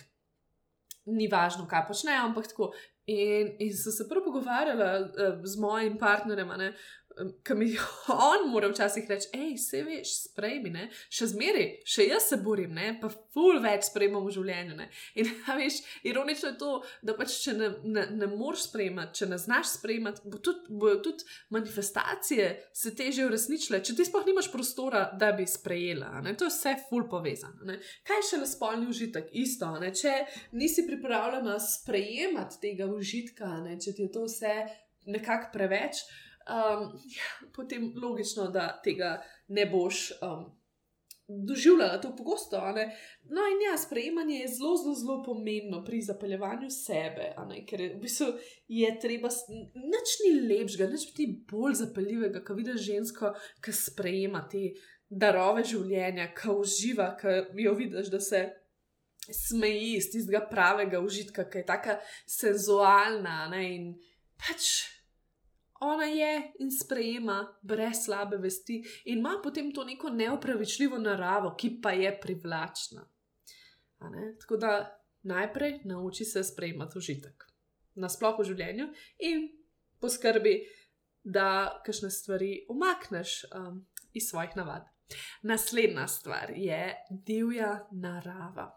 Ni 1.11 1.27
važno, 1.27 1.65
kaj 1.67 1.89
počnejo, 1.89 2.29
ampak 2.29 2.47
tako. 2.53 2.69
In, 3.09 3.55
in 3.59 3.73
sem 3.73 3.93
se 3.93 4.05
prav 4.09 4.21
pogovarjala 4.25 4.89
uh, 5.01 5.39
z 5.45 5.57
mojim 5.61 5.95
partnerjem, 5.99 6.51
ki 7.45 7.55
mi 7.55 7.69
on 8.33 8.51
mora 8.51 8.69
včasih 8.69 9.07
reči, 9.11 9.29
hej, 9.35 9.57
se 9.59 9.83
veš, 9.83 10.15
sprejmi, 10.29 10.71
ne? 10.71 10.87
še 11.13 11.31
zmeri, 11.33 11.67
še 11.89 12.07
jaz 12.09 12.29
se 12.31 12.39
borim, 12.43 12.75
ne? 12.77 12.93
pa 13.01 13.11
ful 13.11 13.61
več 13.65 13.89
sprejmem 13.89 14.23
v 14.25 14.35
življenju. 14.35 14.77
Ne? 14.79 14.89
In 15.19 15.31
veš, 15.61 15.81
ironično 16.09 16.53
je 16.53 16.59
to, 16.61 16.73
da 17.03 17.17
pač 17.19 17.39
če 17.45 17.57
ne, 17.59 17.71
ne, 17.87 18.07
ne 18.21 18.31
moreš 18.31 18.69
sprejemati, 18.69 19.21
če 19.21 19.31
ne 19.33 19.41
znaš 19.41 19.75
sprejemati, 19.79 20.25
bo 20.31 20.41
tudi, 20.43 20.79
bojo 20.81 21.01
tudi 21.09 21.27
manifestacije 21.55 22.49
se 22.77 22.95
teže 22.99 23.27
uresničile, 23.27 23.83
če 23.85 23.97
ti 23.99 24.07
sploh 24.07 24.27
nimaš 24.29 24.51
prostora, 24.53 25.09
da 25.19 25.33
bi 25.37 25.47
sprejela. 25.49 26.13
Ne? 26.25 26.37
To 26.39 26.49
je 26.49 26.55
vse 26.55 26.77
ful 26.89 27.09
povezano. 27.11 27.67
Ne? 27.69 27.81
Kaj 28.07 28.25
še 28.31 28.43
le 28.43 28.51
spolni 28.51 28.89
užitek? 28.91 29.33
Isto, 29.39 29.73
ne? 29.83 29.91
če 29.95 30.15
nisi 30.59 30.87
pripravljena 30.87 31.59
sprejemati 31.63 32.63
tega 32.63 32.89
užitka, 32.93 33.59
ne? 33.67 33.79
če 33.83 33.97
ti 33.97 34.07
je 34.07 34.15
to 34.15 34.27
vse 34.29 34.55
nekako 35.09 35.53
preveč 35.55 36.05
um, 36.49 36.93
ja, 37.17 37.49
potem 37.55 37.93
logično, 38.03 38.49
da 38.55 38.71
tega 38.85 39.19
ne 39.49 39.67
boš 39.67 40.11
um, 40.23 40.47
doživljala 41.29 42.01
tako 42.01 42.17
pogosto. 42.17 42.57
No, 42.57 43.41
in 43.53 43.63
ja, 43.71 43.79
sprejemanje 43.79 44.37
je 44.37 44.49
zelo, 44.49 44.77
zelo, 44.77 44.95
zelo 44.95 45.23
pomembno 45.25 45.85
pri 45.85 46.01
zapeljevanju 46.03 46.71
sebe, 46.71 47.35
ker 47.69 47.81
je 47.81 47.89
v 47.95 48.01
bistvu 48.01 48.27
je 48.69 48.93
treba, 49.01 49.29
nič 49.75 50.15
ni 50.25 50.33
lepšega, 50.49 50.89
nič 50.91 51.13
ti 51.17 51.29
bolj 51.51 51.75
zapeljivega, 51.83 52.45
ko 52.45 52.57
vidiš 52.57 52.81
žensko, 52.81 53.35
ki 53.65 53.73
sprejema 53.73 54.47
te 54.49 54.71
darove 55.09 55.65
življenja, 55.65 56.31
ki 56.37 56.57
uživa, 56.57 57.13
ki 57.21 57.63
jo 57.65 57.77
vidiš, 57.77 58.11
da 58.15 58.21
se. 58.21 58.49
Smeji 59.29 59.99
iz 59.99 60.07
tistega 60.09 60.41
pravega 60.49 61.03
užitka, 61.05 61.43
ki 61.53 61.61
je 61.61 61.65
tako 61.69 61.99
senzualna. 62.33 63.43
Ne, 63.53 63.59
in 63.75 63.91
pač 64.41 64.71
ona 65.81 66.05
je 66.05 66.53
in 66.59 66.71
sprejema 66.73 67.57
brez 67.63 68.05
slabe 68.05 68.37
vesti 68.37 68.83
in 69.05 69.19
ima 69.19 69.41
potem 69.43 69.73
to 69.75 69.85
neko 69.85 70.11
neopravičljivo 70.11 70.99
naravo, 70.99 71.55
ki 71.57 71.81
pa 71.83 71.91
je 71.91 72.21
privlačna. 72.21 73.09
Tako 74.41 74.57
da 74.57 75.03
najprej 75.23 75.81
nauči 75.85 76.25
se 76.25 76.45
sprejemati 76.45 76.99
užitek 76.99 77.45
na 77.95 78.09
splošno 78.09 78.43
v 78.43 78.47
življenju 78.47 78.89
in 79.19 79.49
poskrbi, 80.01 80.55
da 81.25 81.83
kakšne 81.85 82.11
stvari 82.11 82.67
umakneš 82.71 83.43
um, 83.45 83.83
iz 84.13 84.29
svojih 84.31 84.57
navad. 84.57 84.87
Naslednja 85.43 86.07
stvar 86.09 86.53
je 86.57 86.95
divja 87.11 87.89
narava. 87.93 88.71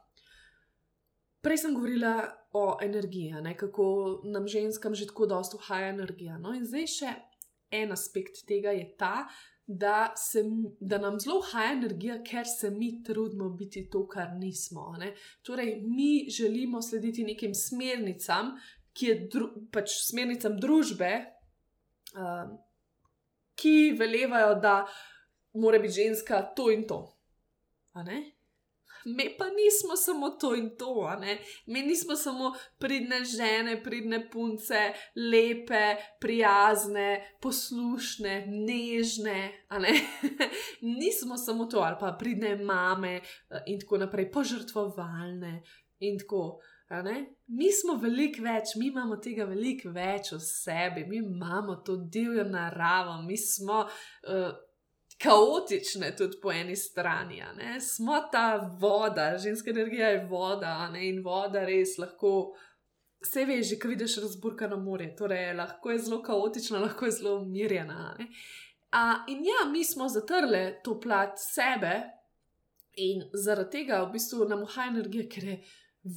Prej 1.41 1.57
sem 1.57 1.73
govorila 1.73 2.40
o 2.51 2.77
energiji, 2.81 3.31
ne, 3.41 3.55
kako 3.57 4.21
nam 4.23 4.47
ženskam 4.47 4.95
že 4.95 5.07
tako 5.07 5.25
dosto 5.25 5.57
uhaja 5.57 5.87
energija. 5.89 6.37
No, 6.37 6.53
in 6.53 6.65
zdaj 6.65 6.87
še 6.87 7.13
en 7.71 7.91
aspekt 7.95 8.43
tega 8.47 8.73
je 8.75 8.89
ta, 8.99 9.27
da, 9.65 10.11
se, 10.17 10.43
da 10.79 10.97
nam 10.97 11.19
zelo 11.19 11.37
uhaja 11.39 11.71
energija, 11.77 12.17
ker 12.23 12.47
se 12.47 12.69
mi 12.71 13.03
trudimo 13.03 13.49
biti 13.55 13.85
to, 13.89 14.03
kar 14.07 14.33
nismo. 14.35 14.89
Ne. 14.99 15.13
Torej, 15.47 15.77
mi 15.87 16.27
želimo 16.29 16.81
slediti 16.81 17.23
nekim 17.23 17.55
smernicam, 17.55 18.51
ki 18.93 19.07
je 19.07 19.15
dru, 19.31 19.47
pač 19.71 19.93
smernicam 20.09 20.57
družbe, 20.59 21.11
uh, 22.19 22.51
ki 23.55 23.95
velevajo, 23.99 24.57
da 24.59 24.75
mora 25.53 25.79
biti 25.79 26.01
ženska 26.01 26.41
to 26.55 26.67
in 26.71 26.83
to. 26.87 26.99
Mi 29.05 29.35
pa 29.37 29.45
nismo 29.45 29.95
samo 29.95 30.29
to 30.29 30.55
in 30.55 30.69
to, 30.77 31.11
mi 31.65 31.81
nismo 31.81 32.15
samo 32.15 32.53
pridne 32.79 33.23
žene, 33.25 33.83
pridne 33.83 34.29
punce, 34.29 34.93
lepe, 35.15 35.95
prijazne, 36.19 37.37
poslušne, 37.41 38.45
nežne. 38.47 39.51
nismo 40.99 41.37
samo 41.37 41.65
to, 41.65 41.79
ali 41.79 41.95
pa 41.99 42.15
pridne 42.19 42.55
mame 42.55 43.15
eh, 43.15 43.63
in 43.65 43.79
tako 43.79 43.97
naprej, 43.97 44.31
požrtvovalne 44.31 45.63
in 45.99 46.19
tako. 46.19 46.59
Mi 47.47 47.71
smo 47.71 47.93
veliko 47.95 48.43
več, 48.43 48.73
mi 48.75 48.89
imamo 48.89 49.15
tega 49.23 49.45
veliko 49.47 49.93
več 49.95 50.33
v 50.33 50.39
sebi, 50.43 51.05
mi 51.07 51.21
imamo 51.21 51.77
to 51.87 51.95
divjo 51.95 52.43
naravo, 52.43 53.21
mi 53.23 53.37
smo. 53.37 53.85
Uh, 54.27 54.51
kaotične 55.23 56.15
tudi 56.17 56.37
po 56.41 56.51
eni 56.51 56.75
strani. 56.75 57.43
Smo 57.79 58.19
ta 58.31 58.77
voda, 58.79 59.37
ženska 59.37 59.69
energija 59.69 60.07
je 60.07 60.25
voda 60.29 60.89
ne? 60.89 61.07
in 61.09 61.23
voda 61.23 61.65
res 61.65 61.97
lahko. 61.97 62.53
Vse 63.21 63.45
veš, 63.45 63.67
že 63.69 63.75
kaj 63.77 63.89
vidiš 63.89 64.15
razburkano 64.17 64.79
morje, 64.81 65.11
torej 65.15 65.51
lahko 65.53 65.91
je 65.91 65.99
zelo 65.99 66.23
kaotična, 66.25 66.79
lahko 66.81 67.05
je 67.05 67.11
zelo 67.11 67.35
umirjena. 67.41 68.15
A, 68.91 69.25
in 69.29 69.43
ja, 69.45 69.69
mi 69.69 69.83
smo 69.85 70.07
zatrli 70.09 70.81
to 70.83 70.99
plat 70.99 71.37
sebe 71.37 72.01
in 72.97 73.21
zaradi 73.33 73.77
tega 73.77 74.01
v 74.03 74.11
bistvu 74.15 74.47
nam 74.49 74.65
uhaja 74.65 74.89
energija, 74.89 75.27
ker 75.29 75.45
je 75.51 75.59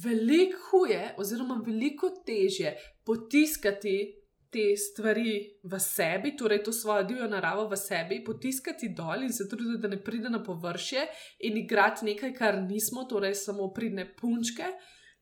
veliko 0.03 0.57
huje, 0.71 1.13
oziroma 1.21 1.59
veliko 1.65 2.09
težje 2.25 2.73
potiskati 3.05 4.24
te 4.55 4.77
stvari 4.79 5.59
v 5.63 5.79
sebi, 5.79 6.31
torej 6.37 6.61
to 6.63 6.71
svojo 6.71 7.03
divjo 7.03 7.27
naravo 7.27 7.67
v 7.67 7.77
sebi, 7.77 8.21
potiskati 8.23 8.93
dol 8.95 9.25
in 9.27 9.33
se 9.33 9.49
truditi, 9.51 9.81
da 9.83 9.91
ne 9.91 9.99
pride 10.03 10.31
na 10.31 10.39
površje 10.43 11.07
in 11.49 11.57
igrati 11.59 12.05
nekaj, 12.07 12.31
kar 12.37 12.61
nismo, 12.61 13.03
torej 13.03 13.35
samo 13.35 13.67
pridne 13.75 14.07
punčke, 14.15 14.69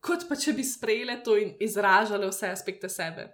kot 0.04 0.28
pa 0.30 0.38
če 0.38 0.54
bi 0.54 0.66
sprejele 0.68 1.18
to 1.26 1.38
in 1.42 1.56
izražale 1.66 2.30
vse 2.30 2.52
aspekte 2.54 2.90
sebe. 2.90 3.32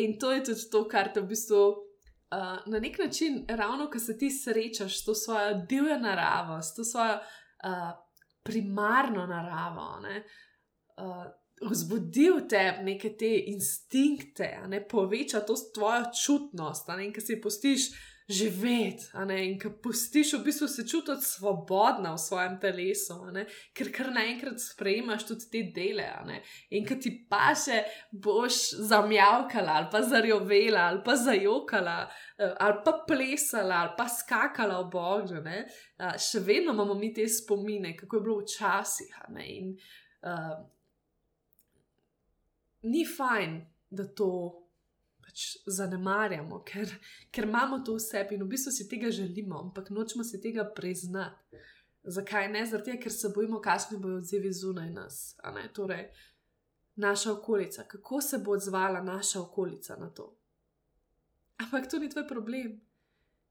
In 0.00 0.16
to 0.20 0.32
je 0.32 0.44
tudi 0.48 0.64
to, 0.72 0.84
kar 0.88 1.10
te 1.12 1.20
v 1.20 1.28
bistvu 1.28 1.60
uh, 1.68 2.64
na 2.66 2.80
nek 2.80 2.98
način, 3.04 3.42
ravno 3.48 3.90
ko 3.92 4.00
se 4.00 4.16
ti 4.18 4.30
srečaš 4.30 5.00
s 5.00 5.04
to 5.04 5.14
svojo 5.14 5.60
divjo 5.68 5.98
naravo, 6.00 6.62
s 6.62 6.72
to 6.76 6.84
svojo 6.84 7.18
uh, 7.18 7.92
primarno 8.44 9.26
naravo. 9.26 10.00
Ne, 10.00 10.22
uh, 11.04 11.28
vzbudil 11.62 12.44
te 12.48 12.62
neke 12.82 13.14
te 13.18 13.30
instinkte, 13.52 14.50
ne, 14.68 14.82
poveča 14.88 15.40
to 15.46 15.56
tvojo 15.74 16.10
čutnost, 16.24 16.88
ne, 16.88 17.08
in 17.08 17.12
ki 17.12 17.24
si 17.24 17.40
postiš 17.40 17.90
živeti, 18.28 19.08
ne, 19.26 19.38
in 19.46 19.56
ki 19.60 19.70
postiš 19.82 20.34
v 20.36 20.42
bistvu 20.44 20.68
se 20.68 20.84
čutiti 20.88 21.24
svobodna 21.24 22.12
v 22.12 22.20
svojem 22.20 22.58
telesu, 22.60 23.16
ne, 23.32 23.46
ker 23.72 23.88
kar 23.94 24.10
naenkrat 24.12 24.60
sprejemaš 24.60 25.24
tudi 25.30 25.48
te 25.52 25.62
dele, 25.74 26.08
ne, 26.28 26.42
in 26.70 26.84
ki 26.86 26.98
ti 27.00 27.14
pa 27.30 27.54
še 27.56 27.80
boš 28.12 28.60
zamjavkala 28.90 29.78
ali 29.80 29.92
pa 29.92 30.02
zarjovela 30.04 30.90
ali 30.92 31.00
pa 31.04 31.16
zajokala. 31.16 31.98
Eh, 32.38 32.54
ali 32.60 32.82
pa 32.84 32.92
plesala, 33.08 33.80
ali 33.82 33.96
pa 33.98 34.04
skakala 34.06 34.82
v 34.84 34.90
božje, 34.92 35.60
še 36.22 36.42
vedno 36.46 36.70
imamo 36.76 36.94
mi 36.94 37.10
te 37.14 37.26
spomine, 37.28 37.96
kako 37.96 38.16
je 38.16 38.22
bilo 38.22 38.36
včasih. 38.44 39.16
In, 39.42 39.72
uh, 40.22 40.60
ni 42.82 43.04
fajn, 43.06 43.60
da 43.90 44.06
to 44.06 44.30
pač 45.24 45.44
zanemarjamo, 45.66 46.62
ker, 46.64 46.92
ker 47.30 47.48
imamo 47.48 47.82
to 47.84 47.96
v 47.98 48.04
sebi 48.04 48.36
in 48.36 48.44
v 48.44 48.52
bistvu 48.54 48.72
si 48.72 48.88
tega 48.88 49.10
želimo, 49.10 49.58
ampak 49.66 49.90
nočemo 49.90 50.24
si 50.24 50.40
tega 50.40 50.64
priznati. 50.64 51.60
Zakaj 52.08 52.48
ne? 52.52 52.64
Zato, 52.66 52.94
ker 53.02 53.12
se 53.12 53.28
bojimo, 53.34 53.60
kakšni 53.60 53.98
bodo 54.00 54.22
odzivi 54.22 54.52
zunaj 54.54 54.90
nas. 54.94 55.36
Torej, 55.76 56.06
naša 56.96 57.32
okolica, 57.32 57.84
kako 57.84 58.20
se 58.20 58.38
bo 58.38 58.54
odzvala 58.56 59.02
naša 59.02 59.40
okolica 59.40 59.96
na 60.00 60.08
to. 60.10 60.30
Ampak 61.58 61.90
to 61.90 61.98
ni 61.98 62.08
tvoj 62.08 62.26
problem. 62.28 62.78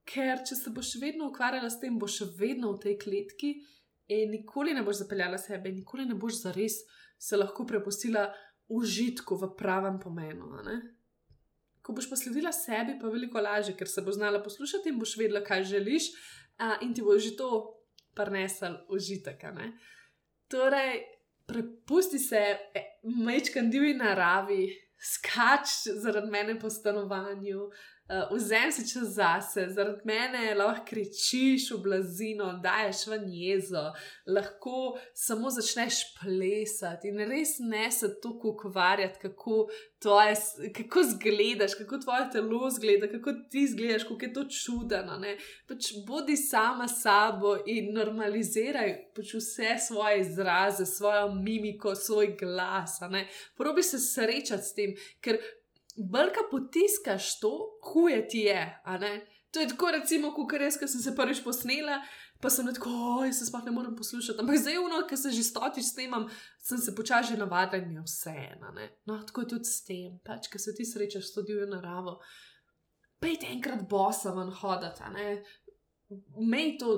Ker 0.08 0.42
če 0.48 0.56
se 0.56 0.72
boš 0.72 0.96
vedno 1.02 1.28
ukvarjala 1.28 1.70
s 1.70 1.82
tem, 1.82 2.00
boš 2.00 2.22
vedno 2.40 2.72
v 2.74 2.80
tej 2.86 2.96
kletki 2.98 3.58
in 4.08 4.32
nikoli 4.32 4.74
ne 4.74 4.84
boš 4.88 5.04
zapeljala 5.04 5.38
sebe, 5.38 5.72
nikoli 5.72 6.06
ne 6.08 6.16
boš 6.16 6.42
zares 6.46 6.80
se 7.18 7.38
lahko 7.38 7.66
prepustila 7.66 8.34
užitku 8.68 9.36
v 9.36 9.52
pravem 9.58 10.00
pomenu. 10.00 10.52
Ko 11.82 11.94
boš 11.96 12.10
posledila 12.10 12.52
sebi, 12.52 12.98
pa 13.00 13.08
veliko 13.08 13.42
lažje, 13.42 13.76
ker 13.78 13.88
se 13.88 14.02
bo 14.02 14.12
znala 14.12 14.44
poslušati 14.44 14.90
in 14.92 15.00
boš 15.00 15.18
vedela, 15.18 15.44
kaj 15.44 15.64
želiš, 15.64 16.12
a, 16.58 16.76
in 16.82 16.94
ti 16.94 17.02
bo 17.02 17.16
že 17.20 17.36
to 17.38 17.50
prinesel 18.16 18.82
užitek. 18.90 19.46
Torej, 20.48 21.04
prepusti 21.48 22.20
se 22.20 22.42
e, 22.76 22.84
mečkam 23.04 23.70
divji 23.72 23.94
naravi, 23.94 24.87
skač 25.00 25.68
zaradi 26.02 26.32
mene 26.32 26.60
po 26.60 26.70
stanovanju, 26.70 27.68
uh, 27.68 27.88
vzem 28.32 28.72
si 28.72 28.94
čas 28.94 29.08
zase, 29.18 29.68
zaradi 29.70 30.02
mene 30.06 30.54
lahko 30.56 30.86
kričiš 30.88 31.72
v 31.76 31.82
blazino, 31.84 32.48
daješ 32.64 33.04
v 33.12 33.20
jezo, 33.28 33.84
lahko 34.28 34.96
samo 35.14 35.52
začneš 35.52 36.00
plesati 36.16 37.12
in 37.12 37.20
res 37.28 37.58
ne 37.60 37.92
se 37.92 38.10
tukaj 38.22 38.54
ukvarjati, 38.54 39.20
kako, 39.22 39.68
tvoje, 40.00 40.36
kako 40.76 41.04
zgledaš, 41.12 41.76
kako 41.76 42.00
tvoje 42.04 42.30
telo 42.32 42.70
zgleda, 42.70 43.12
kako 43.12 43.34
ti 43.52 43.68
zgledaš, 43.68 44.08
kako 44.08 44.26
je 44.26 44.34
to 44.34 44.44
čudno. 44.44 45.20
Pač 45.68 45.92
bodi 46.08 46.38
sama 46.38 46.88
sabo 46.88 47.58
in 47.66 47.92
normaliziraj 47.94 48.94
pač 49.16 49.34
vse 49.36 49.76
svoje 49.88 50.22
izraze, 50.22 50.86
svojo 50.86 51.34
mimiko, 51.36 51.96
svoj 51.96 52.36
glas. 52.40 53.00
Probi 53.58 53.84
se 53.84 54.00
srečati 54.00 54.64
s 54.64 54.74
tem, 54.74 54.87
ker 55.24 55.40
brka 55.98 56.46
potiskaš 56.52 57.40
to, 57.40 57.80
huje 57.94 58.28
ti 58.28 58.46
je. 58.48 58.64
To 59.52 59.60
je 59.60 59.68
tako, 59.68 59.92
recimo, 59.92 60.32
kot 60.36 60.54
res, 60.60 60.78
ki 60.78 60.88
sem 60.92 61.02
se 61.02 61.14
prvič 61.16 61.40
posnela, 61.44 62.02
pa 62.44 62.52
sem 62.54 62.68
tako, 62.70 62.92
oj, 63.24 63.32
se 63.34 63.48
sploh 63.48 63.64
ne 63.66 63.74
morem 63.74 63.96
poslušati. 63.98 64.44
Ampak 64.44 64.60
zdaj, 64.62 64.78
uno, 64.84 65.00
ki 65.10 65.18
se 65.18 65.32
že 65.34 65.46
stotiš 65.48 65.94
snemam, 65.94 66.28
sem 66.62 66.78
se 66.78 66.94
počasi 66.96 67.38
navadila 67.40 67.82
in 67.82 67.96
je 67.98 68.04
vse 68.06 68.36
ena. 68.36 68.74
No, 69.06 69.22
tako 69.26 69.42
je 69.42 69.54
tudi 69.56 69.72
s 69.72 69.82
tem, 69.88 70.20
pač, 70.26 70.52
ki 70.52 70.62
se 70.62 70.76
ti 70.76 70.86
srečaš 70.86 71.32
s 71.32 71.34
to 71.34 71.42
divjo 71.48 71.66
naravo. 71.72 72.20
Pejte 73.20 73.50
enkrat 73.50 73.88
bosa 73.90 74.36
ven 74.36 74.52
hodati, 74.54 75.02
mej 76.38 76.78
to 76.78 76.94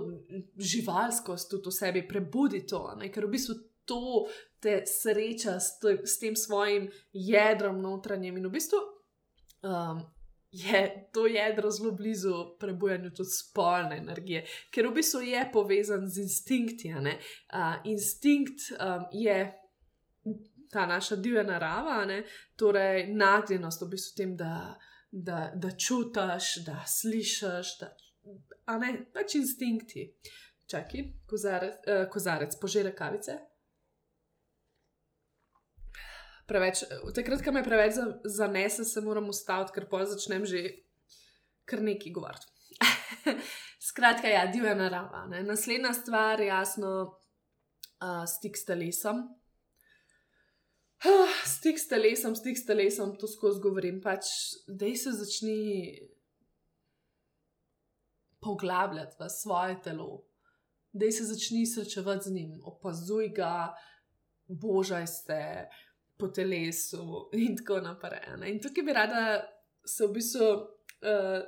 živalskost 0.57 1.49
tudi 1.49 1.69
v 1.69 1.73
sebi, 1.73 2.07
prebudi 2.07 2.65
to, 2.67 2.83
ker 3.13 3.25
v 3.25 3.31
bistvu 3.37 3.55
to 3.89 4.27
te 4.59 4.83
sreča 4.85 5.59
s, 5.59 5.79
to, 5.79 5.89
s 6.03 6.19
tem 6.19 6.35
svojim 6.35 6.89
jedrom 7.13 7.81
notranjem. 7.81 8.37
In 8.37 8.47
v 8.47 8.51
bistvu 8.51 8.79
um, 9.63 10.01
je 10.51 11.09
to 11.13 11.27
jedro 11.27 11.71
zelo 11.71 11.91
blizu 11.91 12.33
prebujanju 12.59 13.11
tudi 13.13 13.29
spolne 13.29 13.97
energije, 13.97 14.45
ker 14.71 14.89
v 14.89 14.97
bistvu 14.99 15.21
je 15.21 15.45
povezan 15.53 16.07
z 16.09 16.25
instinkti. 16.25 16.93
Uh, 16.93 17.79
instinkt 17.85 18.71
um, 18.77 19.07
je. 19.11 19.55
Ta 20.69 20.83
naša 20.85 21.15
divja 21.15 21.41
narava, 21.43 22.03
ne? 22.05 22.19
torej 22.53 23.07
nagnjenost 23.17 23.81
v 23.81 23.87
bistvu 23.89 24.17
tem, 24.17 24.35
da, 24.37 24.75
da, 25.11 25.47
da 25.55 25.71
čutiš, 25.71 26.49
da 26.65 26.83
slišiš, 26.85 27.71
da, 27.79 27.89
a 28.69 28.75
ne 28.77 28.91
pač 29.13 29.39
instinkti. 29.39 30.05
Čakaj, 30.69 31.07
kozarec, 31.25 31.79
uh, 31.89 32.03
kozarec 32.13 32.53
požere 32.61 32.93
kavice 32.93 33.39
preveč, 36.49 36.83
takrat, 37.15 37.43
ko 37.45 37.53
me 37.53 37.63
preveč 37.63 37.99
zanese, 38.25 38.85
se 38.85 39.01
moram 39.05 39.29
ustaviti, 39.29 39.75
ker 39.75 39.87
pa 39.91 40.03
začnem 40.09 40.47
že 40.49 40.63
kar 41.69 41.83
neki 41.85 42.11
govoriti. 42.11 42.49
Skratka, 43.89 44.27
ja, 44.27 44.45
divja 44.51 44.75
narava. 44.75 45.25
Ne. 45.29 45.43
Naslednja 45.45 45.93
stvar, 45.93 46.41
jasno, 46.41 46.93
uh, 48.01 48.23
stik 48.27 48.57
s 48.57 48.65
telesom. 48.67 49.21
Uh, 51.05 51.35
stik 51.47 51.79
s 51.79 51.87
telesom, 51.87 52.35
stik 52.35 52.59
s 52.59 52.65
telesom, 52.67 53.13
to 53.19 53.29
skozi 53.29 53.61
govorim. 53.63 54.01
Pač, 54.03 54.31
da 54.67 54.89
se 54.97 55.13
začni 55.15 55.59
poglabljati 58.43 59.19
v 59.19 59.29
svoje 59.31 59.77
telo, 59.83 60.09
da 60.91 61.11
se 61.11 61.27
začni 61.27 61.65
srečevati 61.67 62.29
z 62.29 62.33
njim, 62.33 62.57
opazuj 62.67 63.29
ga, 63.35 63.71
božaj 64.47 65.07
se, 65.07 65.41
uh, 65.67 65.88
po 66.19 66.27
telesu 66.27 67.29
in 67.33 67.55
tako 67.57 67.79
naprej. 67.81 68.35
Ne? 68.37 68.51
In 68.51 68.59
tukaj 68.61 68.83
bi 68.83 68.93
rada 68.93 69.23
se 69.85 70.07
v 70.07 70.13
bistvu 70.13 70.45
uh, 70.51 71.39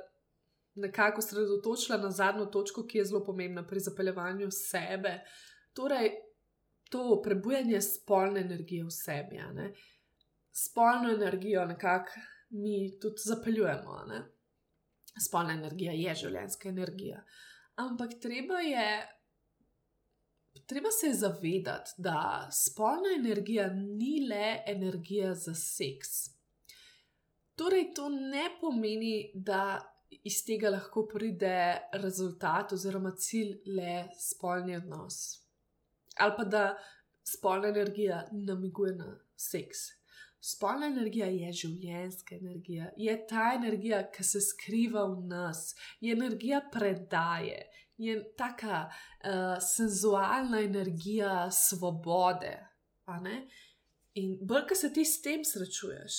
nekako 0.74 1.22
sredotočila 1.22 1.98
na 2.00 2.10
zadnjo 2.10 2.46
točko, 2.46 2.86
ki 2.88 2.98
je 2.98 3.04
zelo 3.04 3.24
pomembna 3.24 3.66
pri 3.66 3.80
zapeljevanju 3.80 4.48
sebe. 4.50 5.18
Torej, 5.76 6.10
to 6.90 7.20
prebujanje 7.24 7.80
spolne 7.80 8.40
energije 8.40 8.84
v 8.84 8.90
sebi. 8.90 9.40
Spolno 10.52 11.12
energijo 11.12 11.64
nekako 11.64 12.12
mi 12.50 12.98
tudi 13.00 13.24
zapeljujemo. 13.24 14.04
Ne? 14.08 14.24
Spolna 15.28 15.52
energija 15.52 15.92
je 15.92 16.14
življenska 16.24 16.68
energija. 16.68 17.24
Ampak 17.80 18.20
treba 18.20 18.60
je 18.60 18.88
treba 20.66 20.90
se 20.90 21.06
je 21.06 21.14
zavedati, 21.14 21.90
da 21.98 22.48
spolna 22.52 23.14
energija 23.16 23.68
ni 23.72 24.26
le 24.28 24.62
energija 24.66 25.34
za 25.34 25.54
seks. 25.54 26.08
Torej, 27.54 27.94
to 27.94 28.08
ne 28.08 28.48
pomeni, 28.60 29.30
da 29.34 29.92
iz 30.24 30.44
tega 30.44 30.70
lahko 30.70 31.06
pride 31.08 31.56
rezultat 31.92 32.72
oziroma 32.72 33.12
cilj 33.16 33.56
le 33.66 34.08
spolni 34.18 34.76
odnos. 34.76 35.18
Ali 36.16 36.34
pa 36.36 36.44
da 36.44 36.62
spolna 37.24 37.68
energija 37.68 38.26
namiguje 38.32 38.94
na 38.96 39.18
seks. 39.36 39.78
Spolna 40.42 40.88
energija 40.90 41.28
je 41.30 41.52
življenska 41.54 42.34
energija, 42.34 42.88
je 42.98 43.12
ta 43.30 43.52
energija, 43.54 44.00
ki 44.10 44.24
se 44.26 44.40
skriva 44.42 45.04
v 45.12 45.20
nas, 45.30 45.68
je 46.00 46.16
energija 46.16 46.58
predaje, 46.72 47.60
je 48.02 48.16
taka 48.38 48.84
uh, 48.88 49.56
senzualna 49.62 50.60
energija 50.60 51.50
svobode. 51.50 52.54
In 54.14 54.38
bolj, 54.42 54.66
ko 54.68 54.78
se 54.78 54.92
ti 54.92 55.04
s 55.04 55.22
tem 55.24 55.44
srečuješ, 55.44 56.16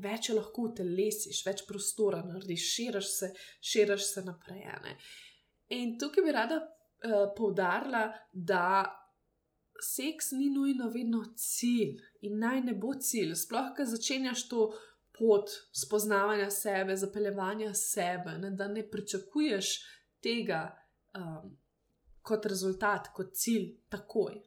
več 0.00 0.30
je 0.30 0.36
lahko 0.36 0.70
telesiš, 0.76 1.42
več 1.46 1.64
prostora 1.68 2.22
narediš, 2.24 2.68
širiš 2.74 3.10
se, 3.18 3.32
širiš 3.60 4.06
se 4.14 4.24
naprej. 4.24 4.64
In 5.76 5.98
tukaj 6.00 6.24
bi 6.24 6.32
rada 6.32 6.62
uh, 6.62 7.28
poudarila, 7.36 8.08
da 8.32 8.64
seks 9.80 10.32
ni 10.32 10.50
nujno 10.50 10.90
vedno 10.92 11.24
cilj 11.36 11.96
in 12.26 12.38
naj 12.38 12.60
ne 12.64 12.74
bo 12.74 12.94
cilj. 12.94 13.34
Sploh, 13.44 13.72
ko 13.76 13.86
začenjaš 13.88 14.46
to 14.48 14.66
pot 15.20 15.52
spoznavanja 15.76 16.50
sebe, 16.50 16.96
zapeljevanja 16.96 17.74
sebe, 17.76 18.38
ne, 18.40 18.50
da 18.56 18.68
ne 18.68 18.86
pričakuješ 18.90 19.74
tega 20.24 20.64
um, 21.14 21.52
kot 22.22 22.46
rezultat, 22.46 23.12
kot 23.16 23.34
cilj, 23.36 23.66
takoj. 23.92 24.40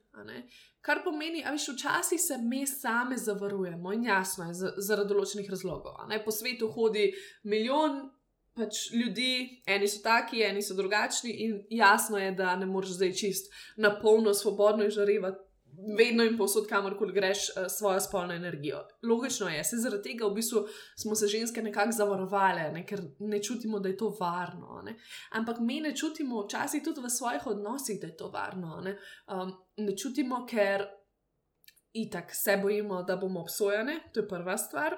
Kar 0.84 1.00
pomeni, 1.04 1.42
da 1.42 1.54
včasih 1.54 2.20
se 2.20 2.38
mi 2.42 2.66
sami 2.66 3.16
zavarujemo 3.18 3.92
in 3.92 4.04
jasno 4.04 4.50
je, 4.50 4.74
zaradi 4.82 5.14
določenih 5.14 5.48
razlogov. 5.50 6.02
Po 6.24 6.34
svetu 6.34 6.68
hodi 6.74 7.08
milijon 7.50 8.02
pač 8.54 8.90
ljudi, 8.94 9.62
eni 9.66 9.88
so 9.90 10.02
taki, 10.04 10.44
eni 10.46 10.62
so 10.62 10.76
drugačni, 10.78 11.32
in 11.46 11.56
jasno 11.70 12.20
je, 12.20 12.30
da 12.38 12.54
ne 12.56 12.68
moreš 12.70 12.98
zdaj 13.00 13.12
čist 13.18 13.50
na 13.76 13.90
polno, 14.00 14.34
svobodno 14.34 14.86
izžarevati 14.86 15.42
vedno 15.98 16.24
in 16.24 16.36
posod, 16.38 16.66
kamorkoli 16.68 17.12
greš, 17.12 17.48
uh, 17.48 17.66
svojo 17.68 18.00
spolno 18.00 18.34
energijo. 18.34 18.82
Logično 19.02 19.48
je, 19.48 19.64
se 19.64 19.76
zaradi 19.76 20.02
tega 20.02 20.26
v 20.26 20.34
bistvu 20.34 20.64
smo 21.02 21.14
se 21.14 21.26
ženske 21.26 21.62
nekako 21.62 21.92
zavarovali, 21.92 22.68
ne, 22.72 22.84
ker 22.86 23.02
ne 23.18 23.42
čutimo, 23.42 23.80
da 23.80 23.88
je 23.88 23.96
to 23.96 24.10
varno. 24.20 24.82
Ne. 24.84 24.96
Ampak 25.32 25.60
mi 25.60 25.80
ne 25.80 25.94
čutimo, 25.96 26.44
včasih 26.44 26.82
tudi 26.84 27.00
v 27.00 27.10
svojih 27.10 27.46
odnosih, 27.46 28.00
da 28.00 28.06
je 28.06 28.16
to 28.16 28.28
varno. 28.28 28.80
Ne, 28.84 28.96
um, 29.28 29.52
ne 29.76 29.96
čutimo, 29.96 30.44
ker 30.46 30.86
itak 31.92 32.34
se 32.34 32.56
bojimo, 32.62 33.02
da 33.02 33.16
bomo 33.16 33.40
obsojeni, 33.40 34.00
to 34.12 34.20
je 34.20 34.28
prva 34.28 34.58
stvar. 34.58 34.96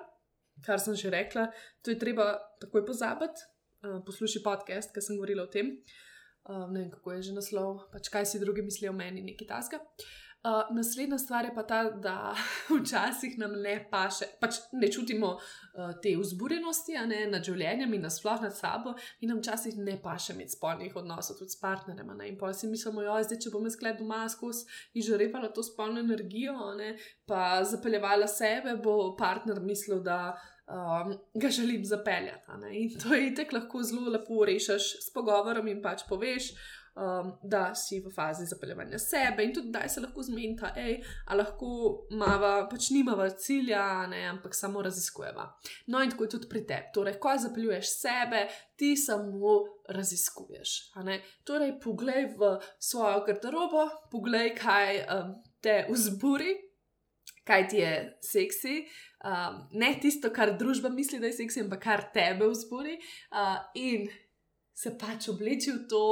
Kar 0.65 0.81
sem 0.81 0.95
že 0.97 1.11
rekla, 1.11 1.51
to 1.85 1.91
je 1.91 1.99
treba 1.99 2.39
takoj 2.61 2.87
pozabiti. 2.87 3.45
Uh, 3.85 4.01
poslušaj 4.07 4.43
podcast, 4.43 4.95
ki 4.95 5.01
sem 5.05 5.17
govorila 5.17 5.45
o 5.45 5.53
tem. 5.53 5.77
Uh, 6.47 6.65
ne 6.71 6.81
vem, 6.81 6.91
kako 6.91 7.13
je 7.13 7.27
že 7.29 7.35
naslov, 7.35 7.91
pač 7.93 8.09
kaj 8.09 8.27
si 8.27 8.41
drugi 8.41 8.63
mislijo 8.63 8.95
o 8.95 8.97
meni, 8.97 9.23
neki 9.23 9.47
taska. 9.47 9.83
Uh, 9.83 10.26
Uh, 10.47 10.77
naslednja 10.77 11.19
stvar 11.19 11.45
je 11.45 11.55
pa 11.55 11.63
ta, 11.63 11.79
da 11.91 12.35
včasih 12.71 13.39
nam 13.39 13.57
ne 13.63 13.89
paše, 13.91 14.29
pač 14.41 14.61
ne 14.73 14.87
čutimo 14.93 15.33
uh, 15.35 15.91
te 16.03 16.13
vzburjenosti 16.21 16.95
ne, 17.11 17.25
nad 17.33 17.43
življenjem 17.43 17.97
in 17.97 18.07
nasploh 18.07 18.45
nad 18.45 18.55
sabo, 18.55 18.93
in 19.21 19.33
nam 19.33 19.41
včasih 19.41 19.75
ne 19.83 19.97
paše 20.03 20.37
imeti 20.37 20.55
spolnih 20.55 20.95
odnosov 20.97 21.41
tudi 21.41 21.51
s 21.51 21.59
partnerjem. 21.59 22.13
Ne, 22.15 22.29
in 22.31 22.39
pa 22.39 22.53
si 22.55 22.71
mislimo, 22.71 23.03
je 23.03 23.25
zdaj, 23.27 23.41
če 23.43 23.55
bom 23.57 23.67
sklet 23.75 23.99
doma 23.99 24.23
skozi 24.31 24.69
izžarepala 24.95 25.51
to 25.51 25.67
spolno 25.67 26.05
energijo, 26.05 26.55
ne, 26.79 26.93
pa 27.27 27.65
zapeljevala 27.67 28.31
sebe, 28.31 28.77
bo 28.85 29.17
partner 29.19 29.59
mislil, 29.65 29.99
da 30.07 30.37
um, 30.71 31.19
ga 31.35 31.51
želim 31.51 31.85
zapeljati. 31.85 32.53
In 32.73 32.99
to 33.01 33.15
je 33.15 33.27
itek 33.33 33.53
lahko 33.53 33.83
zelo 33.83 34.11
lepo 34.11 34.45
rešiš 34.45 34.93
s 35.09 35.13
pogovorom 35.15 35.69
in 35.69 35.83
pač 35.83 36.07
poveš. 36.09 36.53
Um, 36.97 37.35
da 37.45 37.75
si 37.77 37.99
v 38.01 38.09
fazi 38.09 38.47
zapeljevanja 38.49 38.97
sebe, 38.99 39.45
in 39.45 39.51
tudi 39.53 39.69
da 39.69 39.83
se 39.89 40.01
lahko 40.01 40.23
zmenta, 40.25 40.71
hej, 40.79 40.95
ali 41.29 41.43
lahko 41.43 41.69
mava, 42.17 42.53
pač 42.71 42.89
nimava 42.95 43.27
cilja, 43.37 44.07
ne, 44.09 44.23
ampak 44.31 44.57
samo 44.57 44.81
raziskujeva. 44.81 45.45
No, 45.93 46.01
in 46.01 46.15
tako 46.15 46.25
je 46.25 46.33
tudi 46.39 46.49
pri 46.49 46.65
tebi. 46.65 46.89
Torej, 46.97 47.19
ko 47.21 47.35
zapeljuješ 47.43 47.93
sebe, 47.99 48.47
ti 48.81 48.95
samo 48.97 49.59
raziskuješ. 49.93 50.77
Torej, 51.45 51.77
poglej 51.85 52.31
v 52.33 52.55
svojo 52.81 53.27
garderobo, 53.29 53.85
poglej, 54.09 54.55
kaj 54.57 55.05
um, 55.05 55.37
te 55.61 55.83
vzburi, 55.91 56.57
kaj 57.45 57.69
ti 57.69 57.85
je 57.85 57.95
seksi, 58.25 58.77
um, 59.21 59.67
ne 59.77 59.93
tisto, 60.01 60.33
kar 60.33 60.57
družba 60.57 60.89
misli, 60.89 61.21
da 61.21 61.29
je 61.29 61.43
seksi, 61.45 61.67
ampak 61.69 61.85
kar 61.85 62.09
tebe 62.15 62.49
vzburi. 62.49 62.97
Uh, 63.31 63.61
in 63.77 64.09
se 64.77 64.93
pač 65.01 65.31
obleči 65.33 65.73
v 65.73 65.87
to, 65.89 66.05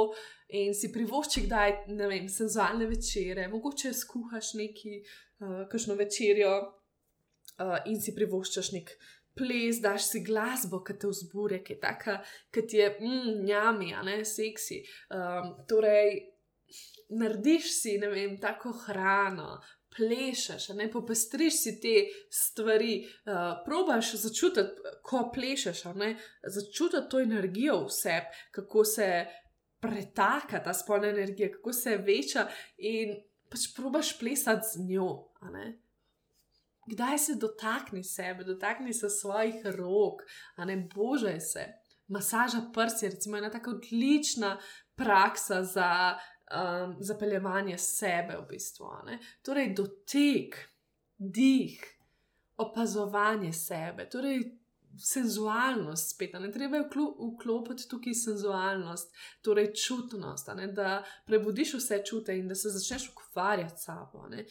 in 0.47 0.73
si 0.73 0.91
privošči, 0.93 1.47
da 1.47 1.65
je, 1.65 1.77
ne 1.87 2.07
vem, 2.07 2.29
senzualne 2.29 2.85
večere, 2.85 3.47
mogoče 3.47 3.93
skuhaš 3.93 4.53
neki, 4.53 5.01
uh, 5.39 5.65
kakšno 5.71 5.95
večerjo 5.95 6.55
uh, 6.61 7.77
in 7.85 8.01
si 8.01 8.15
privoščaš 8.15 8.71
nek. 8.77 8.95
Ples, 9.35 9.81
daš 9.83 10.05
si 10.13 10.21
glasbo, 10.23 10.79
ki 10.85 10.93
te 10.99 11.09
vzburja, 11.11 11.59
ki 11.65 11.73
je 11.73 11.79
taka, 11.81 12.19
ki 12.55 12.61
ti 12.71 12.77
je 12.79 12.91
mnjami, 13.01 13.89
mm, 13.91 13.97
a 13.99 14.03
ne 14.07 14.21
seksi. 14.25 14.77
Um, 15.11 15.49
torej, 15.67 16.21
narediš 17.19 17.73
si, 17.81 17.97
ne 17.99 18.13
vem, 18.13 18.37
tako 18.39 18.71
hrano, 18.85 19.57
plešeš, 19.95 20.69
ne 20.79 20.87
popestriš 20.91 21.57
si 21.65 21.73
te 21.83 21.95
stvari, 22.31 23.01
uh, 23.27 23.59
probaš 23.65 24.13
začutiti, 24.23 24.93
ko 25.03 25.25
plešeš, 25.35 25.83
ne 25.99 26.13
začutiti 26.47 27.09
to 27.11 27.19
energijo 27.19 27.81
v 27.85 27.91
sebi, 27.91 28.43
kako 28.55 28.85
se 28.87 29.09
pretaka 29.87 30.63
ta 30.63 30.73
spolna 30.73 31.07
energija, 31.07 31.51
kako 31.51 31.73
se 31.73 31.97
veča 31.97 32.47
in 32.77 33.15
pač 33.49 33.69
probaš 33.75 34.19
plesati 34.19 34.67
z 34.73 34.87
njo. 34.89 35.09
Kdaj 36.87 37.17
se 37.17 37.35
dotakni 37.35 38.03
sebe, 38.03 38.43
dotakni 38.43 38.93
se 38.93 39.09
svojih 39.09 39.65
rok, 39.65 40.21
a 40.55 40.65
ne 40.65 40.77
božaj 40.95 41.39
se. 41.39 41.65
Masaža 42.07 42.61
prsi 42.73 43.05
je 43.05 43.11
recimo 43.11 43.37
ena 43.37 43.49
tako 43.49 43.71
odlična 43.71 44.59
praksa 44.95 45.63
za 45.63 46.17
um, 46.17 46.95
zapeljevanje 46.99 47.77
sebe, 47.77 48.37
v 48.37 48.45
bistvu. 48.49 48.85
Torej, 49.41 49.73
dotik, 49.73 50.69
dih, 51.17 51.81
opazovanje 52.57 53.53
sebe, 53.53 54.09
torej 54.09 54.43
senzualnost, 54.99 56.09
spet, 56.15 56.33
ne 56.33 56.51
treba 56.51 56.77
je 56.77 56.87
vklopiti 57.33 57.87
tukaj 57.89 58.13
senzualnost, 58.13 59.13
torej 59.41 59.73
čutnost, 59.73 60.47
ne, 60.55 60.67
da 60.67 61.03
prebudiš 61.25 61.73
vse 61.73 62.01
čute 62.05 62.37
in 62.37 62.47
da 62.47 62.55
se 62.55 62.69
začneš 62.69 63.09
ukvarjati 63.09 63.81
s 63.81 63.85
sabo. 63.85 64.27
Ne. 64.29 64.45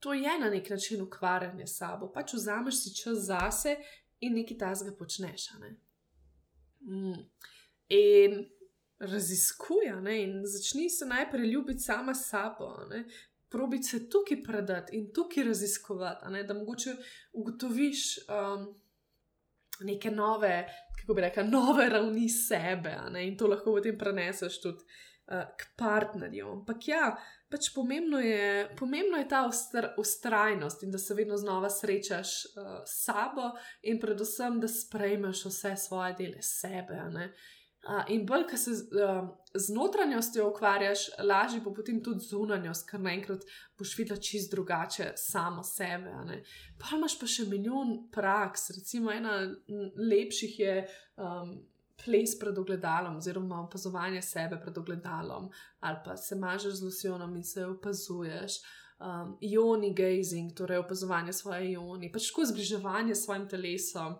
To 0.00 0.12
je 0.12 0.38
na 0.40 0.50
nek 0.50 0.70
način 0.70 1.02
ukvarjanje 1.02 1.66
s 1.66 1.76
sabo, 1.76 2.12
pač 2.12 2.34
vzameš 2.34 2.82
si 2.82 2.94
čas 2.96 3.18
zase 3.18 3.76
in 4.20 4.34
nekaj 4.34 4.58
tasga 4.58 4.94
počneš. 4.98 5.50
Ne. 5.60 5.76
Mm. 6.80 7.26
In 7.88 8.44
raziskuj, 8.98 9.86
in 10.22 10.42
začni 10.44 10.90
se 10.90 11.06
najprej 11.06 11.50
ljubiti 11.50 11.80
sama 11.80 12.14
sabo. 12.14 12.76
Probi 13.48 13.82
se 13.82 14.08
tukaj 14.08 14.42
predati 14.42 14.96
in 14.96 15.12
tukaj 15.12 15.44
raziskovati, 15.44 16.44
da 16.48 16.54
mogoče 16.54 16.96
ugotoviš. 17.32 18.18
Um, 18.28 18.74
neke 19.80 20.10
nove, 20.10 20.66
kako 21.00 21.14
bi 21.14 21.20
rekla, 21.20 21.42
nove 21.42 21.88
ravni 21.88 22.28
sebe, 22.28 22.96
in 23.22 23.36
to 23.36 23.46
lahko 23.46 23.76
potem 23.76 23.98
preneseš 23.98 24.60
tudi 24.62 24.84
uh, 24.84 25.44
k 25.58 25.70
partnerju. 25.76 26.48
Ampak 26.60 26.88
ja, 26.88 27.12
pač 27.50 27.70
pomembno 27.74 28.20
je, 28.20 28.68
pomembno 28.78 29.18
je 29.18 29.28
ta 29.28 29.44
ustrajnost 29.98 30.82
in 30.82 30.90
da 30.90 30.98
se 30.98 31.14
vedno 31.14 31.36
znova 31.36 31.70
srečaš 31.70 32.34
uh, 32.44 32.82
s 32.84 33.04
sabo, 33.04 33.52
in 33.82 34.00
predvsem, 34.00 34.60
da 34.60 34.68
sprejmeš 34.68 35.44
vse 35.44 35.76
svoje 35.76 36.14
dele 36.18 36.42
sebe. 36.42 37.00
Uh, 37.08 37.32
in 38.08 38.26
bolj, 38.26 38.44
ko 38.50 38.56
se 38.56 38.74
z 39.54 39.74
notranjostjo 39.74 40.48
ukvarjaš, 40.50 41.06
lažje 41.24 41.60
bo 41.60 41.72
potem 41.74 42.02
tudi 42.04 42.24
zunanjost, 42.24 42.86
ker 42.90 43.00
naenkrat 43.00 43.44
boš 43.78 43.96
videla 43.98 44.20
čist 44.20 44.52
drugače 44.52 45.12
samo 45.16 45.64
sebe. 45.64 46.12
Pa 46.78 46.96
imaš 46.96 47.16
pa 47.18 47.26
še 47.26 47.48
milijon 47.48 47.96
praks, 48.12 48.70
recimo 48.76 49.12
ena 49.12 49.40
lepših 49.96 50.58
je 50.60 50.74
um, 51.16 51.56
ples 52.04 52.36
pred 52.40 52.58
ogledalom, 52.58 53.16
oziroma 53.16 53.62
opazovanje 53.64 54.22
sebe 54.22 54.60
pred 54.60 54.78
ogledalom, 54.78 55.50
ali 55.80 56.04
pa 56.04 56.16
se 56.16 56.36
mažeš 56.36 56.78
z 56.80 56.84
losjonom 56.84 57.34
in 57.36 57.44
se 57.44 57.66
opazuješ. 57.66 58.60
Um, 59.00 59.38
ioni 59.40 59.94
gazing, 59.96 60.52
torej 60.52 60.82
opazovanje 60.82 61.32
svoje 61.32 61.70
ioni, 61.72 62.10
pač 62.12 62.26
tako 62.28 62.44
zbliževanje 62.50 63.14
s 63.14 63.24
svojim 63.24 63.46
telesom 63.48 64.18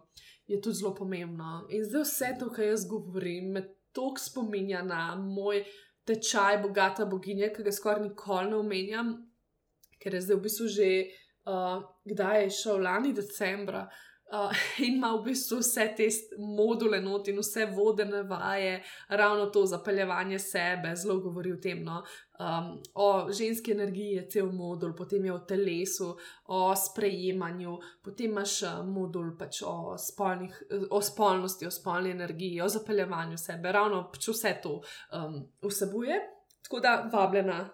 je 0.50 0.58
tudi 0.58 0.80
zelo 0.80 0.94
pomembno. 0.94 1.64
In 1.70 1.84
zdaj 1.86 2.04
vse 2.06 2.30
to, 2.40 2.50
kar 2.50 2.66
jaz 2.66 2.84
govorim, 2.90 3.52
me 3.54 3.62
toliko 3.94 4.22
spominja 4.22 4.82
na 4.82 5.14
moj 5.14 5.62
tečaj, 6.06 6.58
bogata 6.62 7.06
boginja, 7.06 7.52
ki 7.54 7.62
ga 7.62 7.72
skoraj 7.72 8.02
nikoli 8.08 8.50
ne 8.50 8.56
omenjam, 8.58 9.12
ker 10.02 10.16
je 10.16 10.24
zdaj 10.26 10.38
v 10.38 10.44
bistvu 10.46 10.68
že, 10.74 10.88
uh, 11.46 11.82
kdaj 12.08 12.44
je 12.44 12.54
šel 12.58 12.82
lani 12.82 13.12
decembra. 13.14 13.86
Uh, 13.86 14.09
in 14.78 14.94
ima 14.94 15.12
v 15.16 15.24
bistvu 15.24 15.58
vse 15.58 15.86
te 15.96 16.06
module 16.38 17.00
not 17.00 17.28
in 17.28 17.38
vse 17.38 17.66
vodene 17.66 18.22
vaje, 18.22 18.82
ravno 19.08 19.46
to 19.46 19.64
zapeljevanje 19.66 20.38
sebe, 20.38 20.94
zelo 20.96 21.20
govori 21.20 21.52
o 21.52 21.56
tem. 21.56 21.82
No? 21.84 22.02
Um, 22.40 22.82
o 22.94 23.32
ženski 23.32 23.72
energiji 23.72 24.16
je 24.16 24.28
cel 24.30 24.52
modul, 24.52 24.94
potem 24.96 25.24
je 25.24 25.32
o 25.32 25.38
telesu, 25.38 26.16
o 26.46 26.76
sprejemanju, 26.76 27.78
potem 28.04 28.30
imaš 28.30 28.62
uh, 28.62 28.86
modul 28.86 29.34
pač 29.38 29.62
o, 29.66 29.96
spolnih, 29.98 30.62
o 30.90 31.02
spolnosti, 31.02 31.66
o 31.66 31.70
spolni 31.70 32.10
energiji, 32.10 32.60
o 32.62 32.68
zapeljevanju 32.68 33.38
sebe, 33.38 33.72
ravno 33.72 34.06
pač 34.12 34.28
vse 34.28 34.54
to 34.62 34.78
um, 34.78 35.42
vsebuje. 35.66 36.20
Tako 36.62 36.80
da 36.80 37.10
vabljena, 37.12 37.64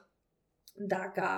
da 0.77 1.12
ga 1.14 1.31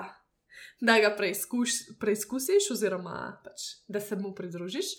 da 0.81 0.99
ga 0.99 1.13
preizkuš, 1.17 1.71
preizkusiš, 1.99 2.71
oziroma 2.71 3.41
pač, 3.43 3.65
da 3.87 3.99
se 3.99 4.15
mu 4.15 4.33
pridružiš. 4.35 4.93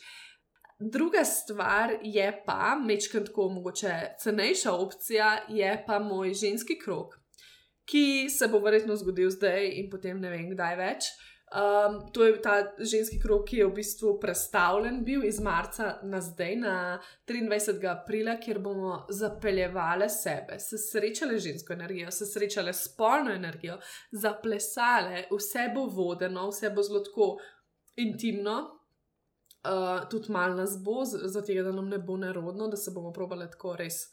Druga 0.80 1.24
stvar 1.24 1.92
je 2.02 2.42
pa, 2.46 2.76
mečkaj 2.86 3.24
tako 3.24 3.48
mogoče 3.52 3.94
cenejša 4.20 4.72
opcija, 4.72 5.32
je 5.48 5.74
pa 5.86 5.98
moj 5.98 6.32
ženski 6.34 6.78
krok, 6.78 7.18
ki 7.84 8.30
se 8.30 8.48
bo 8.48 8.62
verjetno 8.64 8.96
zgodil 8.96 9.30
zdaj 9.30 9.68
in 9.76 9.90
potem 9.92 10.20
ne 10.20 10.30
vem 10.32 10.48
kdaj 10.54 10.76
več. 10.80 11.10
Um, 11.50 12.12
to 12.12 12.24
je 12.24 12.42
ta 12.42 12.72
ženski 12.78 13.18
krok, 13.20 13.48
ki 13.48 13.56
je 13.56 13.66
v 13.66 13.72
bistvu 13.74 14.12
predstavljen 14.22 15.00
bil 15.04 15.24
iz 15.26 15.40
marca 15.42 15.96
na 16.02 16.20
zdaj, 16.22 16.54
na 16.56 16.74
23. 17.26 17.88
aprila, 17.90 18.36
kjer 18.38 18.60
bomo 18.62 19.06
zapeljevali 19.10 20.06
sebe, 20.08 20.58
se 20.58 20.78
srečali 20.78 21.38
žensko 21.38 21.72
energijo, 21.72 22.10
se 22.10 22.26
srečali 22.26 22.74
spolno 22.74 23.32
energijo, 23.34 23.80
zaplesali, 24.12 25.24
vse 25.32 25.66
bo 25.74 25.88
vodeno, 25.90 26.46
vse 26.50 26.70
bo 26.70 26.82
zelo 26.82 27.00
tako 27.00 27.36
intimno. 27.96 28.76
Uh, 29.60 30.08
tudi 30.10 30.32
malo 30.32 30.54
nas 30.54 30.78
bo, 30.84 31.02
zato 31.04 31.52
da 31.52 31.72
nam 31.72 31.88
ne 31.88 31.98
bo 31.98 32.16
nerodno, 32.16 32.68
da 32.68 32.76
se 32.76 32.90
bomo 32.94 33.12
probali 33.12 33.50
tako 33.50 33.74
res 33.76 34.06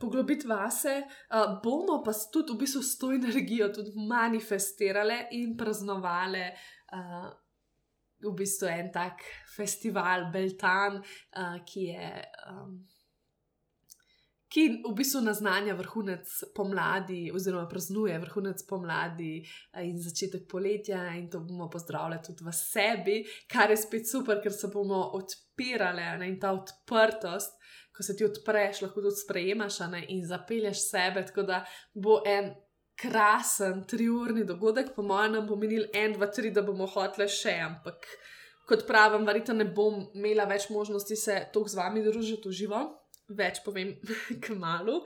poglobiti 0.00 0.46
vase, 0.46 1.02
uh, 1.06 1.62
bomo 1.62 2.02
pa 2.04 2.12
tudi 2.32 2.52
v 2.52 2.58
bistvu 2.58 2.82
s 2.82 2.98
to 2.98 3.12
energijo 3.12 3.68
tudi 3.68 3.92
manifestirali 4.08 5.14
in 5.30 5.56
praznovali 5.56 6.40
uh, 6.40 6.79
v 8.20 8.32
bistvu 8.36 8.68
en 8.68 8.90
tak 8.92 9.24
festival, 9.56 10.30
Beltan, 10.32 11.00
uh, 11.00 11.60
ki 11.64 11.90
je. 11.92 12.14
Um, 12.52 12.80
Ki 14.50 14.64
v 14.82 14.90
bistvu 14.98 15.20
naznanja 15.22 15.76
vrhunec 15.78 16.26
pomladi, 16.56 17.28
oziroma 17.30 17.68
praznuje 17.70 18.16
vrhunec 18.18 18.64
pomladi 18.66 19.36
in 19.78 20.00
začetek 20.02 20.48
poletja, 20.50 21.04
in 21.14 21.28
to 21.30 21.38
bomo 21.46 21.68
pozdravljali 21.70 22.18
tudi 22.26 22.42
v 22.42 22.54
sebi, 22.58 23.14
kar 23.46 23.70
je 23.70 23.76
spet 23.78 24.10
super, 24.10 24.40
ker 24.42 24.50
se 24.50 24.72
bomo 24.74 24.98
odpirali 25.20 26.08
ne, 26.18 26.32
in 26.32 26.40
ta 26.42 26.50
odprtost, 26.50 27.54
ko 27.94 28.02
se 28.02 28.16
ti 28.18 28.26
odpreš, 28.26 28.82
lahko 28.82 29.04
tudi 29.06 29.20
sprejemaš 29.22 29.78
ne, 29.94 30.02
in 30.16 30.26
zapelješ 30.26 30.82
sebe, 30.88 31.22
tako 31.30 31.46
da 31.46 31.62
bo 31.94 32.18
en 32.26 32.50
krasen, 33.00 33.84
triurni 33.88 34.44
dogodek, 34.44 34.92
po 34.96 35.02
mojem, 35.06 35.38
nam 35.38 35.46
bo 35.48 35.56
minil 35.56 35.86
en, 35.96 36.12
dva, 36.16 36.28
tri, 36.28 36.52
da 36.52 36.64
bomo 36.66 36.88
hoteli 36.90 37.28
še, 37.32 37.56
ampak 37.64 38.08
kot 38.70 38.84
pravim, 38.86 39.24
verjetno 39.26 39.56
ne 39.58 39.66
bom 39.74 40.02
imela 40.14 40.46
več 40.50 40.68
možnosti 40.70 41.16
se 41.18 41.38
toliko 41.54 41.72
z 41.72 41.78
vami 41.80 42.04
družiti 42.04 42.50
v 42.50 42.58
živo, 42.60 42.82
več 43.38 43.62
povem 43.64 43.96
k 44.42 44.58
malu, 44.58 45.00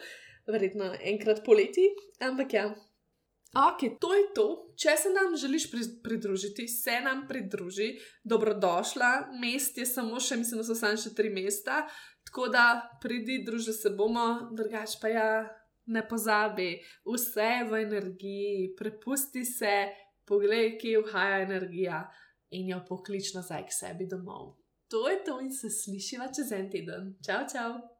verjetno 0.50 0.90
enkrat 1.14 1.44
poleti, 1.46 1.86
ampak 2.24 2.58
ja. 2.58 2.66
Ok, 3.54 3.84
to 4.02 4.10
je 4.10 4.22
to. 4.34 4.46
Če 4.74 4.96
se 4.98 5.10
nam 5.14 5.36
želiš 5.38 5.68
pridružiti, 6.02 6.66
se 6.68 6.96
nam 7.04 7.20
pridruži, 7.28 7.92
dobrodošla. 8.26 9.10
Mest 9.38 9.78
je 9.78 9.86
samo 9.86 10.18
še, 10.18 10.40
mislim, 10.40 10.58
da 10.58 10.66
so 10.66 10.74
samo 10.74 10.98
še 10.98 11.12
tri 11.14 11.30
mesta, 11.30 11.84
tako 12.26 12.48
da 12.50 12.64
pridi, 13.02 13.44
druži 13.46 13.76
se 13.76 13.94
bomo, 13.94 14.50
drugač 14.58 14.98
pa 14.98 15.12
ja, 15.12 15.28
ne 15.86 16.02
pozabi, 16.08 16.80
vse 17.04 17.48
je 17.50 17.64
v 17.70 17.80
energiji, 17.82 18.74
prepusti 18.78 19.44
se, 19.44 19.74
poglej, 20.24 20.78
kje 20.80 21.02
vhaja 21.04 21.40
energija 21.44 22.04
in 22.50 22.68
jo 22.72 22.80
poklič 22.88 23.34
nazaj 23.34 23.66
k 23.68 23.76
sebi 23.80 24.06
domov. 24.08 24.54
To 24.92 25.08
je 25.08 25.18
to 25.24 25.40
in 25.40 25.50
se 25.52 25.70
slišiva 25.70 26.30
čez 26.32 26.52
en 26.52 26.70
teden. 26.70 27.14
Čau, 27.24 27.42
čau! 27.50 27.93